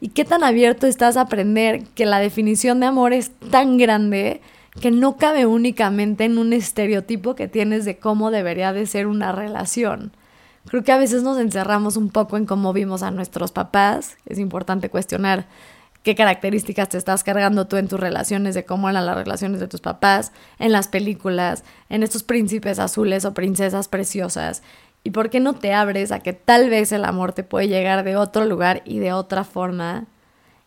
y 0.01 0.09
qué 0.09 0.25
tan 0.25 0.43
abierto 0.43 0.87
estás 0.87 1.17
a 1.17 1.23
aprender 1.23 1.85
que 1.95 2.07
la 2.07 2.19
definición 2.19 2.81
de 2.81 2.87
amor 2.87 3.13
es 3.13 3.33
tan 3.51 3.77
grande 3.77 4.41
que 4.81 4.91
no 4.91 5.17
cabe 5.17 5.47
únicamente 5.47 6.25
en 6.25 6.39
un 6.39 6.53
estereotipo 6.53 7.35
que 7.35 7.49
tienes 7.49 7.85
de 7.85 7.99
cómo 7.99 8.31
debería 8.31 8.73
de 8.73 8.87
ser 8.87 9.07
una 9.07 9.33
relación. 9.33 10.13
Creo 10.67 10.85
que 10.85 10.93
a 10.93 10.99
veces 10.99 11.23
nos 11.23 11.39
encerramos 11.39 11.97
un 11.97 12.11
poco 12.11 12.37
en 12.37 12.47
cómo 12.47 12.73
vimos 12.73 13.03
a 13.03 13.11
nuestros 13.11 13.53
papás, 13.53 14.17
es 14.27 14.39
importante 14.39 14.89
cuestionar 14.89 15.47
qué 16.03 16.15
características 16.15 16.89
te 16.89 16.99
estás 16.99 17.25
cargando 17.25 17.67
tú 17.67 17.77
en 17.77 17.89
tus 17.89 18.01
relaciones, 18.01 18.55
de 18.55 18.65
cómo 18.65 18.89
eran 18.89 19.05
las 19.05 19.17
relaciones 19.17 19.61
de 19.61 19.69
tus 19.69 19.81
papás, 19.81 20.33
en 20.59 20.73
las 20.73 20.89
películas, 20.89 21.63
en 21.91 22.03
estos 22.03 22.23
príncipes 22.23 22.79
azules 22.79 23.25
o 23.27 23.35
princesas 23.35 23.89
preciosas. 23.89 24.63
¿Y 25.03 25.11
por 25.11 25.31
qué 25.31 25.41
no 25.41 25.55
te 25.55 25.73
abres 25.73 26.13
a 26.13 26.21
que 26.21 26.33
tal 26.33 26.69
vez 26.69 26.93
el 26.93 27.05
amor 27.05 27.33
te 27.33 27.43
puede 27.43 27.69
llegar 27.69 28.05
de 28.05 28.17
otro 28.17 28.45
lugar 28.45 28.83
y 28.85 28.99
de 28.99 29.13
otra 29.13 29.45
forma? 29.45 30.07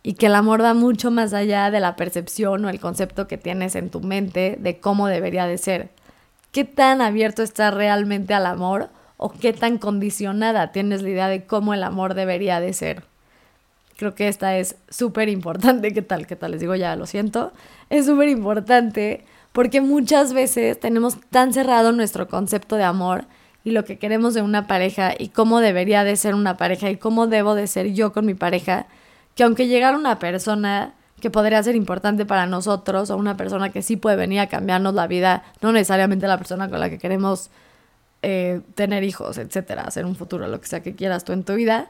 Y 0.01 0.13
que 0.13 0.25
el 0.25 0.35
amor 0.35 0.61
va 0.61 0.73
mucho 0.73 1.11
más 1.11 1.33
allá 1.33 1.71
de 1.71 1.79
la 1.79 1.95
percepción 1.95 2.65
o 2.65 2.69
el 2.69 2.79
concepto 2.79 3.27
que 3.27 3.37
tienes 3.37 3.75
en 3.75 3.89
tu 3.89 4.01
mente 4.01 4.57
de 4.59 4.79
cómo 4.79 5.07
debería 5.07 5.45
de 5.45 5.57
ser. 5.57 5.89
¿Qué 6.51 6.65
tan 6.65 7.01
abierto 7.01 7.41
estás 7.41 7.73
realmente 7.73 8.33
al 8.33 8.45
amor 8.45 8.89
o 9.17 9.31
qué 9.31 9.53
tan 9.53 9.77
condicionada 9.77 10.71
tienes 10.71 11.01
la 11.01 11.09
idea 11.09 11.27
de 11.27 11.45
cómo 11.45 11.73
el 11.73 11.83
amor 11.83 12.15
debería 12.15 12.59
de 12.59 12.73
ser? 12.73 13.03
Creo 13.95 14.15
que 14.15 14.27
esta 14.27 14.57
es 14.57 14.75
súper 14.89 15.29
importante. 15.29 15.91
¿Qué 15.93 16.01
tal? 16.01 16.27
¿Qué 16.27 16.35
tal? 16.35 16.51
Les 16.51 16.59
digo 16.59 16.75
ya, 16.75 16.95
lo 16.95 17.05
siento. 17.05 17.53
Es 17.89 18.05
súper 18.07 18.29
importante 18.29 19.23
porque 19.51 19.81
muchas 19.81 20.33
veces 20.33 20.79
tenemos 20.79 21.17
tan 21.29 21.53
cerrado 21.53 21.91
nuestro 21.91 22.27
concepto 22.27 22.75
de 22.75 22.83
amor 22.83 23.25
y 23.63 23.71
lo 23.71 23.85
que 23.85 23.97
queremos 23.97 24.33
de 24.33 24.41
una 24.41 24.67
pareja 24.67 25.13
y 25.17 25.29
cómo 25.29 25.59
debería 25.59 26.03
de 26.03 26.15
ser 26.15 26.35
una 26.35 26.57
pareja 26.57 26.89
y 26.89 26.97
cómo 26.97 27.27
debo 27.27 27.55
de 27.55 27.67
ser 27.67 27.93
yo 27.93 28.11
con 28.11 28.25
mi 28.25 28.33
pareja, 28.33 28.87
que 29.35 29.43
aunque 29.43 29.67
llegara 29.67 29.97
una 29.97 30.19
persona 30.19 30.93
que 31.21 31.29
podría 31.29 31.63
ser 31.63 31.75
importante 31.75 32.25
para 32.25 32.45
nosotros 32.45 33.09
o 33.09 33.15
una 33.15 33.37
persona 33.37 33.71
que 33.71 33.81
sí 33.81 33.95
puede 33.95 34.17
venir 34.17 34.41
a 34.41 34.47
cambiarnos 34.47 34.93
la 34.93 35.07
vida, 35.07 35.43
no 35.61 35.71
necesariamente 35.71 36.27
la 36.27 36.37
persona 36.37 36.69
con 36.69 36.81
la 36.81 36.89
que 36.89 36.97
queremos 36.97 37.49
eh, 38.21 38.59
tener 38.75 39.03
hijos, 39.03 39.37
etcétera, 39.37 39.83
hacer 39.83 40.05
un 40.05 40.15
futuro, 40.15 40.47
lo 40.47 40.59
que 40.59 40.67
sea 40.67 40.83
que 40.83 40.95
quieras 40.95 41.23
tú 41.23 41.31
en 41.31 41.45
tu 41.45 41.55
vida, 41.55 41.87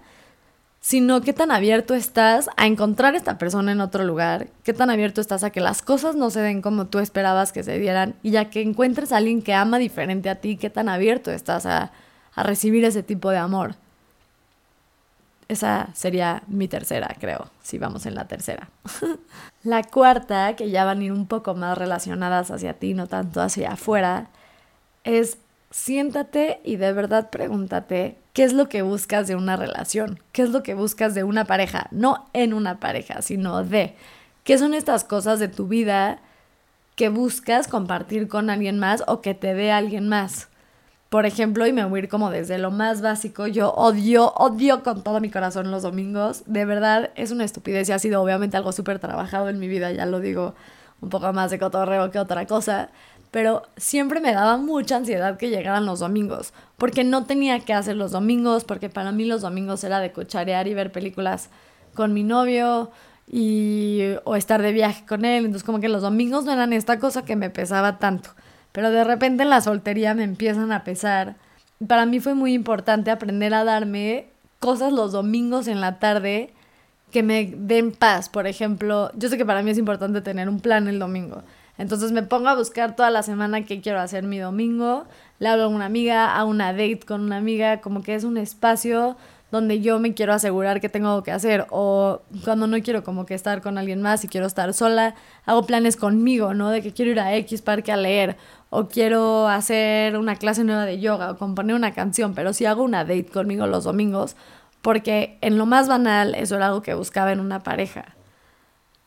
sino 0.83 1.21
qué 1.21 1.31
tan 1.31 1.49
abierto 1.49 1.95
estás 1.95 2.49
a 2.57 2.67
encontrar 2.67 3.15
esta 3.15 3.37
persona 3.37 3.71
en 3.71 3.79
otro 3.79 4.03
lugar, 4.03 4.49
qué 4.65 4.73
tan 4.73 4.89
abierto 4.89 5.21
estás 5.21 5.45
a 5.45 5.49
que 5.49 5.61
las 5.61 5.81
cosas 5.81 6.17
no 6.17 6.29
se 6.29 6.41
den 6.41 6.61
como 6.61 6.87
tú 6.87 6.99
esperabas 6.99 7.53
que 7.53 7.63
se 7.63 7.79
dieran 7.79 8.15
y 8.21 8.31
ya 8.31 8.49
que 8.49 8.61
encuentres 8.61 9.13
a 9.13 9.17
alguien 9.17 9.41
que 9.41 9.53
ama 9.53 9.79
diferente 9.79 10.29
a 10.29 10.35
ti, 10.35 10.57
qué 10.57 10.69
tan 10.69 10.89
abierto 10.89 11.31
estás 11.31 11.65
a, 11.65 11.93
a 12.35 12.43
recibir 12.43 12.83
ese 12.83 13.01
tipo 13.01 13.29
de 13.29 13.37
amor. 13.37 13.75
Esa 15.47 15.87
sería 15.93 16.43
mi 16.47 16.67
tercera, 16.67 17.15
creo, 17.17 17.47
si 17.61 17.77
vamos 17.77 18.05
en 18.05 18.15
la 18.15 18.27
tercera. 18.27 18.67
la 19.63 19.83
cuarta, 19.83 20.57
que 20.57 20.69
ya 20.69 20.83
van 20.83 20.99
a 20.99 21.03
ir 21.05 21.13
un 21.13 21.27
poco 21.27 21.55
más 21.55 21.77
relacionadas 21.77 22.51
hacia 22.51 22.73
ti, 22.73 22.93
no 22.93 23.07
tanto 23.07 23.39
hacia 23.39 23.71
afuera, 23.71 24.27
es 25.05 25.37
siéntate 25.71 26.59
y 26.65 26.75
de 26.75 26.91
verdad 26.91 27.29
pregúntate 27.29 28.17
qué 28.33 28.43
es 28.43 28.53
lo 28.53 28.67
que 28.67 28.81
buscas 28.81 29.27
de 29.27 29.35
una 29.35 29.55
relación, 29.55 30.19
qué 30.31 30.41
es 30.41 30.49
lo 30.49 30.63
que 30.63 30.73
buscas 30.73 31.13
de 31.13 31.23
una 31.23 31.45
pareja, 31.45 31.87
no 31.91 32.29
en 32.33 32.53
una 32.53 32.79
pareja, 32.79 33.21
sino 33.21 33.63
de 33.63 33.95
qué 34.43 34.57
son 34.57 34.73
estas 34.73 35.03
cosas 35.03 35.39
de 35.39 35.47
tu 35.47 35.67
vida 35.67 36.19
que 36.95 37.09
buscas 37.09 37.67
compartir 37.67 38.27
con 38.27 38.49
alguien 38.49 38.79
más 38.79 39.03
o 39.07 39.21
que 39.21 39.33
te 39.33 39.53
dé 39.53 39.71
alguien 39.71 40.09
más. 40.09 40.49
por 41.09 41.27
ejemplo, 41.27 41.67
y 41.67 41.73
me 41.73 41.85
voy 41.85 41.99
a 41.99 42.03
ir 42.03 42.09
como 42.09 42.31
desde 42.31 42.57
lo 42.57 42.71
más 42.71 43.01
básico, 43.01 43.45
yo 43.45 43.69
odio, 43.73 44.33
odio 44.33 44.81
con 44.81 45.03
todo 45.03 45.19
mi 45.21 45.29
corazón 45.29 45.69
los 45.69 45.83
domingos. 45.83 46.41
De 46.47 46.65
verdad, 46.65 47.11
es 47.15 47.29
una 47.29 47.43
estupidez 47.43 47.87
y 47.87 47.91
ha 47.91 47.99
sido 47.99 48.19
obviamente 48.19 48.57
algo 48.57 48.71
súper 48.71 48.97
trabajado 48.97 49.47
en 49.49 49.59
mi 49.59 49.67
vida, 49.67 49.91
ya 49.91 50.07
lo 50.07 50.19
digo 50.19 50.55
un 51.01 51.09
poco 51.09 51.31
más 51.33 51.51
de 51.51 51.59
cotorreo 51.59 52.09
que 52.09 52.17
otra 52.17 52.47
cosa. 52.47 52.89
Pero 53.33 53.63
siempre 53.75 54.21
me 54.21 54.31
daba 54.31 54.55
mucha 54.55 54.95
ansiedad 54.95 55.35
que 55.35 55.49
llegaran 55.49 55.85
los 55.85 55.99
domingos, 55.99 56.53
porque 56.77 57.03
no 57.03 57.25
tenía 57.25 57.59
que 57.59 57.73
hacer 57.73 57.97
los 57.97 58.11
domingos, 58.11 58.63
porque 58.63 58.89
para 58.89 59.11
mí 59.11 59.25
los 59.25 59.41
domingos 59.41 59.83
era 59.83 59.99
de 59.99 60.13
cucharear 60.13 60.69
y 60.69 60.73
ver 60.73 60.93
películas 60.93 61.49
con 61.93 62.13
mi 62.13 62.23
novio 62.23 62.91
y, 63.27 64.03
o 64.23 64.37
estar 64.37 64.61
de 64.61 64.71
viaje 64.71 65.03
con 65.05 65.25
él. 65.25 65.43
Entonces 65.43 65.65
como 65.65 65.81
que 65.81 65.89
los 65.89 66.01
domingos 66.01 66.45
no 66.45 66.53
eran 66.53 66.71
esta 66.71 66.97
cosa 66.97 67.25
que 67.25 67.35
me 67.35 67.49
pesaba 67.49 67.99
tanto 67.99 68.29
pero 68.73 68.91
de 68.91 69.05
repente 69.05 69.43
en 69.43 69.49
la 69.49 69.61
soltería 69.61 70.13
me 70.13 70.23
empiezan 70.23 70.73
a 70.73 70.83
pesar. 70.83 71.35
Para 71.87 72.05
mí 72.05 72.19
fue 72.19 72.33
muy 72.33 72.53
importante 72.53 73.11
aprender 73.11 73.53
a 73.53 73.63
darme 73.63 74.25
cosas 74.59 74.91
los 74.91 75.13
domingos 75.13 75.67
en 75.67 75.79
la 75.79 75.99
tarde 75.99 76.49
que 77.11 77.23
me 77.23 77.53
den 77.55 77.91
paz. 77.91 78.29
Por 78.29 78.47
ejemplo, 78.47 79.11
yo 79.15 79.29
sé 79.29 79.37
que 79.37 79.45
para 79.45 79.61
mí 79.61 79.69
es 79.69 79.77
importante 79.77 80.21
tener 80.21 80.49
un 80.49 80.59
plan 80.59 80.87
el 80.87 80.99
domingo. 80.99 81.43
Entonces 81.77 82.11
me 82.11 82.23
pongo 82.23 82.49
a 82.49 82.55
buscar 82.55 82.95
toda 82.95 83.09
la 83.09 83.23
semana 83.23 83.65
qué 83.65 83.81
quiero 83.81 83.99
hacer 83.99 84.23
mi 84.23 84.37
domingo. 84.37 85.05
Le 85.39 85.49
hablo 85.49 85.63
a 85.63 85.67
una 85.67 85.85
amiga, 85.85 86.35
a 86.35 86.45
una 86.45 86.71
date 86.71 87.01
con 87.05 87.21
una 87.21 87.37
amiga, 87.37 87.81
como 87.81 88.03
que 88.03 88.15
es 88.15 88.23
un 88.23 88.37
espacio 88.37 89.17
donde 89.53 89.81
yo 89.81 89.99
me 89.99 90.15
quiero 90.15 90.33
asegurar 90.33 90.81
que 90.81 90.89
tengo 90.89 91.09
algo 91.09 91.21
que 91.21 91.31
hacer 91.31 91.67
o 91.69 92.21
cuando 92.43 92.65
no 92.65 92.81
quiero 92.81 93.03
como 93.03 93.27
que 93.27 93.35
estar 93.35 93.61
con 93.61 93.77
alguien 93.77 94.01
más 94.01 94.23
y 94.23 94.27
quiero 94.27 94.47
estar 94.47 94.73
sola, 94.73 95.13
hago 95.45 95.67
planes 95.67 95.95
conmigo, 95.95 96.55
¿no? 96.55 96.71
De 96.71 96.81
que 96.81 96.91
quiero 96.91 97.11
ir 97.11 97.19
a 97.19 97.35
X 97.35 97.61
parque 97.61 97.91
a 97.91 97.97
leer 97.97 98.35
o 98.71 98.87
quiero 98.87 99.47
hacer 99.47 100.17
una 100.17 100.37
clase 100.37 100.63
nueva 100.63 100.85
de 100.87 100.99
yoga 100.99 101.29
o 101.29 101.37
componer 101.37 101.75
una 101.75 101.93
canción, 101.93 102.33
pero 102.33 102.51
si 102.51 102.65
hago 102.65 102.81
una 102.81 103.05
date 103.05 103.25
conmigo 103.25 103.67
los 103.67 103.83
domingos, 103.83 104.35
porque 104.81 105.37
en 105.41 105.59
lo 105.59 105.67
más 105.67 105.87
banal 105.87 106.33
eso 106.33 106.55
era 106.55 106.67
algo 106.67 106.81
que 106.81 106.95
buscaba 106.95 107.31
en 107.31 107.39
una 107.39 107.61
pareja. 107.61 108.15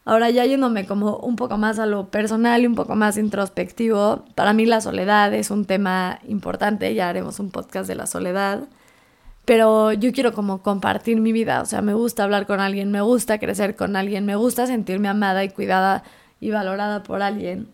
Ahora 0.07 0.31
ya 0.31 0.45
yéndome 0.45 0.87
como 0.87 1.17
un 1.17 1.35
poco 1.35 1.59
más 1.59 1.81
a 1.81 1.85
lo 1.85 2.07
personal 2.11 2.63
y 2.63 2.67
un 2.69 2.77
poco 2.77 2.95
más 2.95 3.19
introspectivo, 3.19 4.25
para 4.37 4.53
mí 4.53 4.65
la 4.65 4.81
soledad 4.81 5.35
es 5.35 5.51
un 5.51 5.65
tema 5.65 6.21
importante, 6.29 6.95
ya 6.95 7.09
haremos 7.09 7.41
un 7.41 7.51
podcast 7.51 7.89
de 7.89 7.97
la 7.97 8.07
soledad, 8.07 8.61
pero 9.45 9.93
yo 9.93 10.13
quiero 10.13 10.33
como 10.33 10.63
compartir 10.63 11.21
mi 11.21 11.33
vida, 11.33 11.61
o 11.61 11.67
sea, 11.67 11.83
me 11.83 11.93
gusta 11.93 12.23
hablar 12.23 12.47
con 12.47 12.61
alguien, 12.61 12.93
me 12.93 13.01
gusta 13.01 13.41
crecer 13.41 13.75
con 13.75 13.97
alguien, 13.97 14.25
me 14.27 14.37
gusta 14.37 14.69
sentirme 14.69 15.09
amada 15.09 15.43
y 15.43 15.49
cuidada 15.51 16.05
y 16.41 16.53
valorada 16.53 17.03
por 17.03 17.21
alguien. 17.21 17.67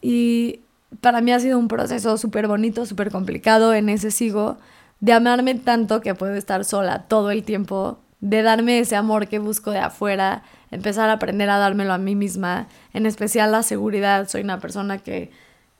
Y 0.00 0.60
para 1.00 1.20
mí 1.20 1.32
ha 1.32 1.40
sido 1.40 1.58
un 1.58 1.66
proceso 1.66 2.16
súper 2.16 2.46
bonito, 2.46 2.86
súper 2.86 3.10
complicado, 3.10 3.74
en 3.74 3.88
ese 3.88 4.12
sigo, 4.12 4.56
de 5.00 5.14
amarme 5.14 5.56
tanto 5.56 6.00
que 6.00 6.14
puedo 6.14 6.36
estar 6.36 6.64
sola 6.64 7.08
todo 7.08 7.32
el 7.32 7.42
tiempo, 7.42 7.98
de 8.20 8.42
darme 8.42 8.78
ese 8.78 8.94
amor 8.94 9.26
que 9.26 9.40
busco 9.40 9.72
de 9.72 9.80
afuera, 9.80 10.44
empezar 10.70 11.10
a 11.10 11.14
aprender 11.14 11.50
a 11.50 11.58
dármelo 11.58 11.92
a 11.92 11.98
mí 11.98 12.14
misma, 12.14 12.68
en 12.92 13.06
especial 13.06 13.52
la 13.52 13.62
seguridad, 13.62 14.28
soy 14.28 14.42
una 14.42 14.58
persona 14.58 14.98
que, 14.98 15.30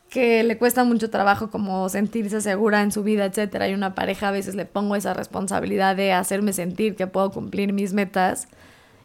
que 0.09 0.43
le 0.43 0.59
cuesta 0.59 0.85
mucho 0.85 1.11
trabajo 1.11 1.51
como 1.51 1.89
sentirse 1.89 2.41
segura 2.41 2.83
en 2.83 2.93
su 2.93 3.03
vida, 3.03 3.25
etcétera, 3.25 3.69
y 3.69 3.75
una 3.75 3.95
pareja 3.95 4.29
a 4.29 4.33
veces 4.33 4.55
le 4.55 4.65
pongo 4.65 4.97
esa 4.97 5.15
responsabilidad 5.15 5.97
de 5.97 6.13
hacerme 6.13 6.53
sentir 6.53 6.95
que 6.97 7.07
puedo 7.07 7.31
cumplir 7.31 7.73
mis 7.73 7.93
metas 7.93 8.49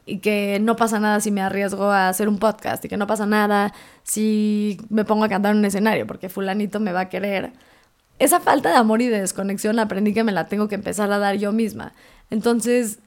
y 0.06 0.20
que 0.20 0.60
no 0.60 0.76
pasa 0.76 1.00
nada 1.00 1.20
si 1.20 1.32
me 1.32 1.42
arriesgo 1.42 1.86
a 1.92 2.10
hacer 2.10 2.28
un 2.28 2.38
podcast 2.38 2.84
y 2.86 2.90
que 2.90 2.98
no 2.98 3.08
pasa 3.08 3.26
nada 3.26 3.74
si 4.04 4.80
me 4.90 5.06
pongo 5.06 5.24
a 5.24 5.30
cantar 5.30 5.52
en 5.52 5.60
un 5.60 5.66
escenario 5.66 6.08
porque 6.08 6.30
fulanito 6.30 6.80
me 6.80 6.92
va 6.92 7.02
a 7.02 7.10
querer. 7.10 7.54
Esa 8.20 8.40
falta 8.40 8.70
de 8.70 8.76
amor 8.76 9.02
y 9.02 9.08
de 9.08 9.20
desconexión 9.20 9.80
aprendí 9.80 10.14
que 10.14 10.24
me 10.24 10.32
la 10.32 10.48
tengo 10.48 10.68
que 10.68 10.76
empezar 10.76 11.12
a 11.12 11.18
dar 11.18 11.38
yo 11.38 11.52
misma. 11.52 11.94
Entonces, 12.30 13.00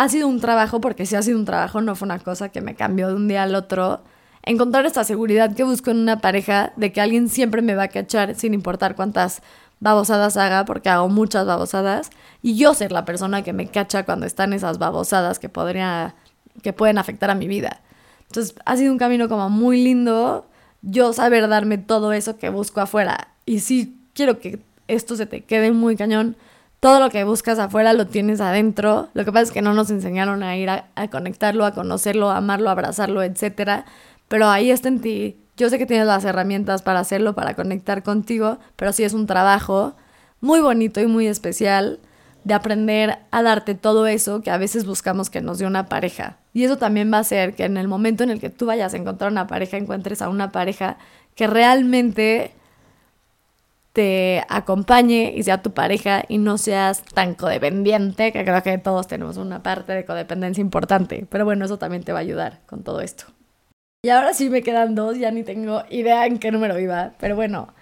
ha 0.00 0.08
sido 0.08 0.28
un 0.28 0.40
trabajo, 0.40 0.80
porque 0.80 1.04
si 1.04 1.14
ha 1.14 1.20
sido 1.20 1.38
un 1.38 1.44
trabajo, 1.44 1.82
no 1.82 1.94
fue 1.94 2.06
una 2.06 2.18
cosa 2.18 2.48
que 2.48 2.62
me 2.62 2.74
cambió 2.74 3.08
de 3.08 3.14
un 3.16 3.28
día 3.28 3.42
al 3.42 3.54
otro. 3.54 4.00
Encontrar 4.42 4.86
esta 4.86 5.04
seguridad 5.04 5.54
que 5.54 5.62
busco 5.62 5.90
en 5.90 5.98
una 5.98 6.22
pareja 6.22 6.72
de 6.76 6.90
que 6.90 7.02
alguien 7.02 7.28
siempre 7.28 7.60
me 7.60 7.74
va 7.74 7.82
a 7.82 7.88
cachar 7.88 8.34
sin 8.34 8.54
importar 8.54 8.96
cuántas 8.96 9.42
babosadas 9.78 10.38
haga, 10.38 10.64
porque 10.64 10.88
hago 10.88 11.10
muchas 11.10 11.46
babosadas, 11.46 12.08
y 12.40 12.56
yo 12.56 12.72
ser 12.72 12.92
la 12.92 13.04
persona 13.04 13.42
que 13.42 13.52
me 13.52 13.66
cacha 13.66 14.06
cuando 14.06 14.24
están 14.24 14.54
esas 14.54 14.78
babosadas 14.78 15.38
que 15.38 15.50
podría, 15.50 16.14
que 16.62 16.72
pueden 16.72 16.96
afectar 16.96 17.28
a 17.28 17.34
mi 17.34 17.46
vida. 17.46 17.82
Entonces 18.28 18.54
ha 18.64 18.78
sido 18.78 18.92
un 18.92 18.98
camino 18.98 19.28
como 19.28 19.50
muy 19.50 19.84
lindo 19.84 20.46
yo 20.80 21.12
saber 21.12 21.46
darme 21.46 21.76
todo 21.76 22.14
eso 22.14 22.38
que 22.38 22.48
busco 22.48 22.80
afuera. 22.80 23.28
Y 23.44 23.60
sí 23.60 24.00
quiero 24.14 24.40
que 24.40 24.60
esto 24.88 25.14
se 25.14 25.26
te 25.26 25.42
quede 25.42 25.72
muy 25.72 25.94
cañón. 25.96 26.36
Todo 26.80 26.98
lo 26.98 27.10
que 27.10 27.24
buscas 27.24 27.58
afuera 27.58 27.92
lo 27.92 28.06
tienes 28.06 28.40
adentro. 28.40 29.08
Lo 29.14 29.24
que 29.24 29.32
pasa 29.32 29.44
es 29.44 29.52
que 29.52 29.62
no 29.62 29.74
nos 29.74 29.90
enseñaron 29.90 30.42
a 30.42 30.56
ir 30.56 30.70
a, 30.70 30.84
conectarlo, 31.10 31.66
a 31.66 31.72
conocerlo, 31.72 32.30
a 32.30 32.38
amarlo, 32.38 32.70
a 32.70 32.72
abrazarlo, 32.72 33.22
etc. 33.22 33.84
Pero 34.28 34.48
ahí 34.48 34.70
está 34.70 34.88
en 34.88 35.00
ti 35.00 35.36
yo 35.60 35.68
sé 35.68 35.76
que 35.76 35.84
tienes 35.84 36.06
las 36.06 36.24
herramientas 36.24 36.80
para 36.80 37.00
hacerlo, 37.00 37.34
para 37.34 37.54
conectar 37.54 38.02
contigo, 38.02 38.58
pero 38.76 38.94
sí 38.94 39.04
es 39.04 39.12
un 39.12 39.26
trabajo 39.26 39.94
muy 40.40 40.60
bonito 40.60 41.02
y 41.02 41.06
muy 41.06 41.26
especial 41.26 42.00
de 42.44 42.54
aprender 42.54 43.18
a 43.30 43.42
darte 43.42 43.74
todo 43.74 44.06
eso 44.06 44.40
que 44.40 44.50
a 44.50 44.56
veces 44.56 44.86
buscamos 44.86 45.28
que 45.28 45.42
nos 45.42 45.58
dé 45.58 45.66
una 45.66 45.84
pareja. 45.84 46.38
Y 46.54 46.64
eso 46.64 46.78
también 46.78 47.12
va 47.12 47.18
a 47.18 47.24
ser 47.24 47.54
que 47.54 47.64
en 47.64 47.76
el 47.76 47.88
momento 47.88 48.24
en 48.24 48.30
el 48.30 48.40
que 48.40 48.48
tú 48.48 48.64
vayas 48.64 48.94
a 48.94 48.96
encontrar 48.96 49.30
una 49.30 49.46
pareja, 49.46 49.76
encuentres 49.76 50.22
a 50.22 50.30
una 50.30 50.50
pareja 50.50 50.96
que 51.34 51.46
realmente 51.46 52.52
te 53.92 54.44
acompañe 54.48 55.32
y 55.36 55.42
sea 55.42 55.62
tu 55.62 55.72
pareja 55.72 56.22
y 56.28 56.38
no 56.38 56.58
seas 56.58 57.02
tan 57.02 57.34
codependiente, 57.34 58.32
que 58.32 58.44
creo 58.44 58.62
que 58.62 58.78
todos 58.78 59.08
tenemos 59.08 59.36
una 59.36 59.62
parte 59.62 59.92
de 59.92 60.04
codependencia 60.04 60.60
importante. 60.60 61.26
Pero 61.28 61.44
bueno, 61.44 61.64
eso 61.64 61.78
también 61.78 62.04
te 62.04 62.12
va 62.12 62.18
a 62.18 62.22
ayudar 62.22 62.60
con 62.66 62.84
todo 62.84 63.00
esto. 63.00 63.26
Y 64.02 64.10
ahora 64.10 64.32
sí 64.32 64.48
me 64.48 64.62
quedan 64.62 64.94
dos, 64.94 65.18
ya 65.18 65.30
ni 65.30 65.42
tengo 65.42 65.82
idea 65.90 66.26
en 66.26 66.38
qué 66.38 66.50
número 66.50 66.78
iba. 66.78 67.12
Pero 67.18 67.36
bueno, 67.36 67.74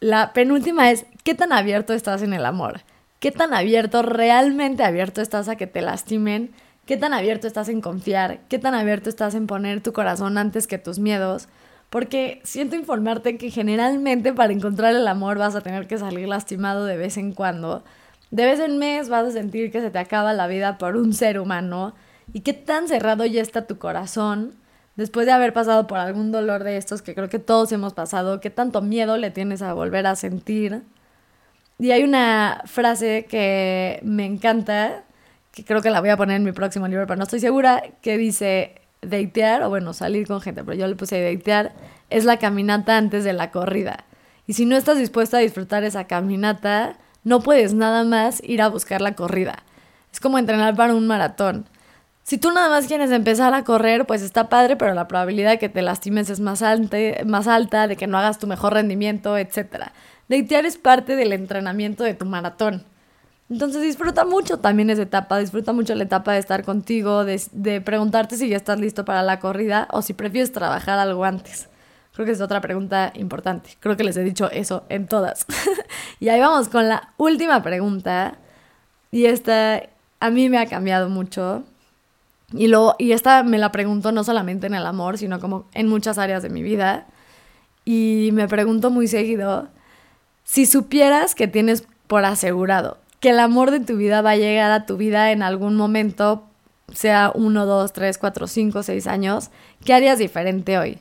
la 0.00 0.32
penúltima 0.32 0.90
es, 0.90 1.06
¿qué 1.24 1.34
tan 1.34 1.52
abierto 1.52 1.92
estás 1.92 2.22
en 2.22 2.34
el 2.34 2.44
amor? 2.44 2.82
¿Qué 3.18 3.32
tan 3.32 3.54
abierto, 3.54 4.02
realmente 4.02 4.84
abierto 4.84 5.22
estás 5.22 5.48
a 5.48 5.56
que 5.56 5.66
te 5.66 5.80
lastimen? 5.80 6.52
¿Qué 6.84 6.96
tan 6.96 7.14
abierto 7.14 7.46
estás 7.46 7.68
en 7.68 7.80
confiar? 7.80 8.40
¿Qué 8.48 8.58
tan 8.58 8.74
abierto 8.74 9.08
estás 9.08 9.34
en 9.34 9.46
poner 9.46 9.80
tu 9.80 9.92
corazón 9.92 10.38
antes 10.38 10.66
que 10.66 10.78
tus 10.78 10.98
miedos? 10.98 11.48
Porque 11.90 12.40
siento 12.44 12.76
informarte 12.76 13.38
que 13.38 13.50
generalmente 13.50 14.32
para 14.32 14.52
encontrar 14.52 14.94
el 14.94 15.06
amor 15.06 15.38
vas 15.38 15.54
a 15.54 15.60
tener 15.60 15.86
que 15.86 15.98
salir 15.98 16.28
lastimado 16.28 16.84
de 16.84 16.96
vez 16.96 17.16
en 17.16 17.32
cuando. 17.32 17.84
De 18.30 18.44
vez 18.44 18.60
en 18.60 18.78
mes 18.78 19.08
vas 19.08 19.26
a 19.26 19.30
sentir 19.30 19.70
que 19.70 19.80
se 19.80 19.90
te 19.90 19.98
acaba 19.98 20.32
la 20.32 20.46
vida 20.46 20.78
por 20.78 20.96
un 20.96 21.12
ser 21.12 21.38
humano. 21.38 21.94
¿Y 22.32 22.40
qué 22.40 22.52
tan 22.52 22.88
cerrado 22.88 23.24
ya 23.24 23.40
está 23.40 23.66
tu 23.66 23.78
corazón? 23.78 24.56
después 24.96 25.26
de 25.26 25.32
haber 25.32 25.52
pasado 25.52 25.86
por 25.86 25.98
algún 25.98 26.32
dolor 26.32 26.64
de 26.64 26.76
estos 26.76 27.02
que 27.02 27.14
creo 27.14 27.28
que 27.28 27.38
todos 27.38 27.70
hemos 27.72 27.92
pasado, 27.92 28.40
¿qué 28.40 28.50
tanto 28.50 28.82
miedo 28.82 29.16
le 29.18 29.30
tienes 29.30 29.62
a 29.62 29.74
volver 29.74 30.06
a 30.06 30.16
sentir? 30.16 30.82
Y 31.78 31.90
hay 31.90 32.02
una 32.02 32.62
frase 32.64 33.26
que 33.28 34.00
me 34.02 34.24
encanta, 34.24 35.04
que 35.52 35.64
creo 35.64 35.82
que 35.82 35.90
la 35.90 36.00
voy 36.00 36.08
a 36.10 36.16
poner 36.16 36.36
en 36.36 36.44
mi 36.44 36.52
próximo 36.52 36.88
libro, 36.88 37.06
pero 37.06 37.18
no 37.18 37.24
estoy 37.24 37.40
segura, 37.40 37.82
que 38.02 38.16
dice, 38.16 38.80
datear, 39.06 39.62
o 39.62 39.68
bueno, 39.68 39.92
salir 39.92 40.26
con 40.26 40.40
gente, 40.40 40.64
pero 40.64 40.76
yo 40.76 40.86
le 40.86 40.96
puse 40.96 41.22
datear, 41.22 41.72
es 42.10 42.24
la 42.24 42.38
caminata 42.38 42.96
antes 42.96 43.24
de 43.24 43.32
la 43.32 43.50
corrida. 43.50 44.04
Y 44.46 44.52
si 44.52 44.66
no 44.66 44.76
estás 44.76 44.98
dispuesta 44.98 45.38
a 45.38 45.40
disfrutar 45.40 45.84
esa 45.84 46.04
caminata, 46.04 46.96
no 47.24 47.40
puedes 47.40 47.74
nada 47.74 48.04
más 48.04 48.40
ir 48.44 48.62
a 48.62 48.68
buscar 48.68 49.00
la 49.00 49.14
corrida. 49.14 49.64
Es 50.12 50.20
como 50.20 50.38
entrenar 50.38 50.76
para 50.76 50.94
un 50.94 51.06
maratón. 51.06 51.68
Si 52.22 52.38
tú 52.38 52.50
nada 52.50 52.68
más 52.68 52.86
quieres 52.86 53.10
empezar 53.10 53.54
a 53.54 53.64
correr, 53.64 54.06
pues 54.06 54.22
está 54.22 54.48
padre, 54.48 54.76
pero 54.76 54.94
la 54.94 55.08
probabilidad 55.08 55.50
de 55.50 55.58
que 55.58 55.68
te 55.68 55.82
lastimes 55.82 56.30
es 56.30 56.40
más, 56.40 56.62
alta, 56.62 56.96
más 57.24 57.46
alta, 57.46 57.86
de 57.86 57.96
que 57.96 58.06
no 58.06 58.18
hagas 58.18 58.38
tu 58.38 58.46
mejor 58.46 58.74
rendimiento, 58.74 59.36
etc. 59.38 59.90
Datear 60.28 60.66
es 60.66 60.76
parte 60.76 61.16
del 61.16 61.32
entrenamiento 61.32 62.02
de 62.02 62.14
tu 62.14 62.24
maratón. 62.24 62.84
Entonces 63.48 63.82
disfruta 63.82 64.24
mucho 64.24 64.58
también 64.58 64.90
esa 64.90 65.02
etapa, 65.02 65.38
disfruta 65.38 65.72
mucho 65.72 65.94
la 65.94 66.02
etapa 66.02 66.32
de 66.32 66.40
estar 66.40 66.64
contigo, 66.64 67.24
de, 67.24 67.80
preguntarte 67.80 68.36
si 68.36 68.48
ya 68.48 68.56
estás 68.56 68.80
listo 68.80 69.04
para 69.04 69.22
la 69.22 69.38
corrida 69.38 69.86
o 69.92 70.02
si 70.02 70.14
prefieres 70.14 70.50
trabajar 70.50 70.98
algo 70.98 71.24
antes. 71.24 71.68
Creo 72.12 72.26
que 72.26 72.32
es 72.32 72.40
otra 72.40 72.60
pregunta 72.60 73.12
importante. 73.14 73.76
Creo 73.78 73.96
que 73.96 74.02
les 74.02 74.16
he 74.16 74.24
dicho 74.24 74.50
eso 74.50 74.84
en 74.88 75.06
todas. 75.06 75.46
y 76.20 76.28
ahí 76.28 76.40
vamos 76.40 76.68
con 76.68 76.88
la 76.88 77.12
última 77.18 77.62
pregunta. 77.62 78.38
Y 79.12 79.26
esta 79.26 79.82
a 80.18 80.30
mí 80.30 80.48
me 80.48 80.58
ha 80.58 80.66
cambiado 80.66 81.08
mucho. 81.08 81.62
Y, 82.52 82.68
lo, 82.68 82.96
y 82.98 83.12
esta 83.12 83.42
me 83.42 83.58
la 83.58 83.70
pregunto 83.70 84.12
no 84.12 84.24
solamente 84.24 84.66
en 84.66 84.74
el 84.74 84.86
amor, 84.86 85.18
sino 85.18 85.40
como 85.40 85.66
en 85.74 85.88
muchas 85.88 86.18
áreas 86.18 86.42
de 86.42 86.48
mi 86.48 86.62
vida. 86.62 87.06
Y 87.84 88.30
me 88.32 88.48
pregunto 88.48 88.90
muy 88.90 89.08
seguido, 89.08 89.68
si 90.42 90.66
supieras 90.66 91.34
que 91.34 91.48
tienes 91.48 91.86
por 92.06 92.24
asegurado 92.24 92.98
que 93.20 93.30
el 93.30 93.38
amor 93.38 93.70
de 93.70 93.80
tu 93.80 93.96
vida 93.96 94.22
va 94.22 94.32
a 94.32 94.36
llegar 94.36 94.70
a 94.70 94.86
tu 94.86 94.96
vida 94.96 95.32
en 95.32 95.42
algún 95.42 95.76
momento, 95.76 96.44
sea 96.92 97.32
uno, 97.34 97.66
dos, 97.66 97.92
tres, 97.92 98.18
cuatro, 98.18 98.46
cinco, 98.46 98.82
seis 98.82 99.06
años, 99.06 99.50
¿qué 99.84 99.94
harías 99.94 100.18
diferente 100.18 100.78
hoy? 100.78 100.98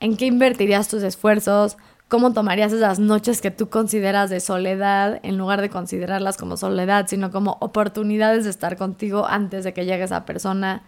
¿En 0.00 0.16
qué 0.16 0.26
invertirías 0.26 0.88
tus 0.88 1.02
esfuerzos? 1.02 1.76
¿Cómo 2.08 2.32
tomarías 2.32 2.72
esas 2.72 2.98
noches 2.98 3.40
que 3.40 3.50
tú 3.50 3.70
consideras 3.70 4.28
de 4.28 4.40
soledad 4.40 5.18
en 5.22 5.38
lugar 5.38 5.62
de 5.62 5.70
considerarlas 5.70 6.36
como 6.36 6.56
soledad, 6.56 7.06
sino 7.08 7.30
como 7.30 7.56
oportunidades 7.60 8.44
de 8.44 8.50
estar 8.50 8.76
contigo 8.76 9.26
antes 9.26 9.64
de 9.64 9.72
que 9.72 9.86
llegue 9.86 10.04
esa 10.04 10.26
persona? 10.26 10.82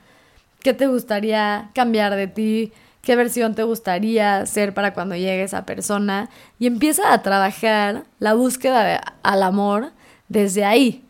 ¿Qué 0.60 0.74
te 0.74 0.86
gustaría 0.86 1.70
cambiar 1.74 2.14
de 2.14 2.26
ti? 2.26 2.72
¿Qué 3.00 3.16
versión 3.16 3.54
te 3.54 3.62
gustaría 3.62 4.44
ser 4.46 4.74
para 4.74 4.92
cuando 4.92 5.14
llegue 5.14 5.42
esa 5.44 5.64
persona? 5.64 6.28
Y 6.58 6.66
empieza 6.66 7.12
a 7.12 7.22
trabajar 7.22 8.04
la 8.18 8.34
búsqueda 8.34 9.00
al 9.22 9.42
amor 9.42 9.92
desde 10.28 10.64
ahí. 10.64 11.04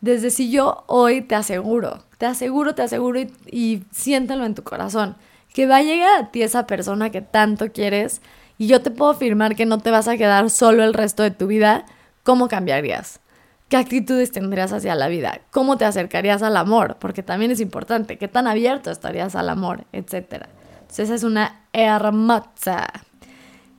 Desde 0.00 0.30
si 0.30 0.50
yo 0.50 0.84
hoy 0.88 1.22
te 1.22 1.34
aseguro, 1.34 2.04
te 2.18 2.26
aseguro, 2.26 2.74
te 2.74 2.82
aseguro 2.82 3.20
y, 3.20 3.32
y 3.50 3.84
siéntelo 3.92 4.44
en 4.44 4.54
tu 4.54 4.64
corazón, 4.64 5.16
que 5.54 5.66
va 5.66 5.76
a 5.76 5.82
llegar 5.82 6.20
a 6.20 6.30
ti 6.30 6.42
esa 6.42 6.66
persona 6.66 7.10
que 7.10 7.20
tanto 7.20 7.70
quieres 7.70 8.20
y 8.58 8.66
yo 8.66 8.82
te 8.82 8.90
puedo 8.90 9.10
afirmar 9.10 9.54
que 9.54 9.66
no 9.66 9.78
te 9.78 9.90
vas 9.90 10.08
a 10.08 10.16
quedar 10.16 10.50
solo 10.50 10.84
el 10.84 10.94
resto 10.94 11.22
de 11.22 11.30
tu 11.30 11.46
vida, 11.46 11.84
¿cómo 12.22 12.48
cambiarías? 12.48 13.20
¿Qué 13.68 13.76
actitudes 13.76 14.32
tendrías 14.32 14.72
hacia 14.72 14.94
la 14.94 15.08
vida? 15.08 15.40
¿Cómo 15.50 15.78
te 15.78 15.84
acercarías 15.84 16.42
al 16.42 16.56
amor? 16.56 16.96
Porque 16.98 17.22
también 17.22 17.50
es 17.50 17.60
importante, 17.60 18.18
¿qué 18.18 18.28
tan 18.28 18.46
abierto 18.46 18.90
estarías 18.90 19.34
al 19.34 19.48
amor? 19.48 19.84
Etcétera. 19.92 20.48
Esa 20.90 21.14
es 21.14 21.24
una 21.24 21.62
hermosa. 21.72 22.92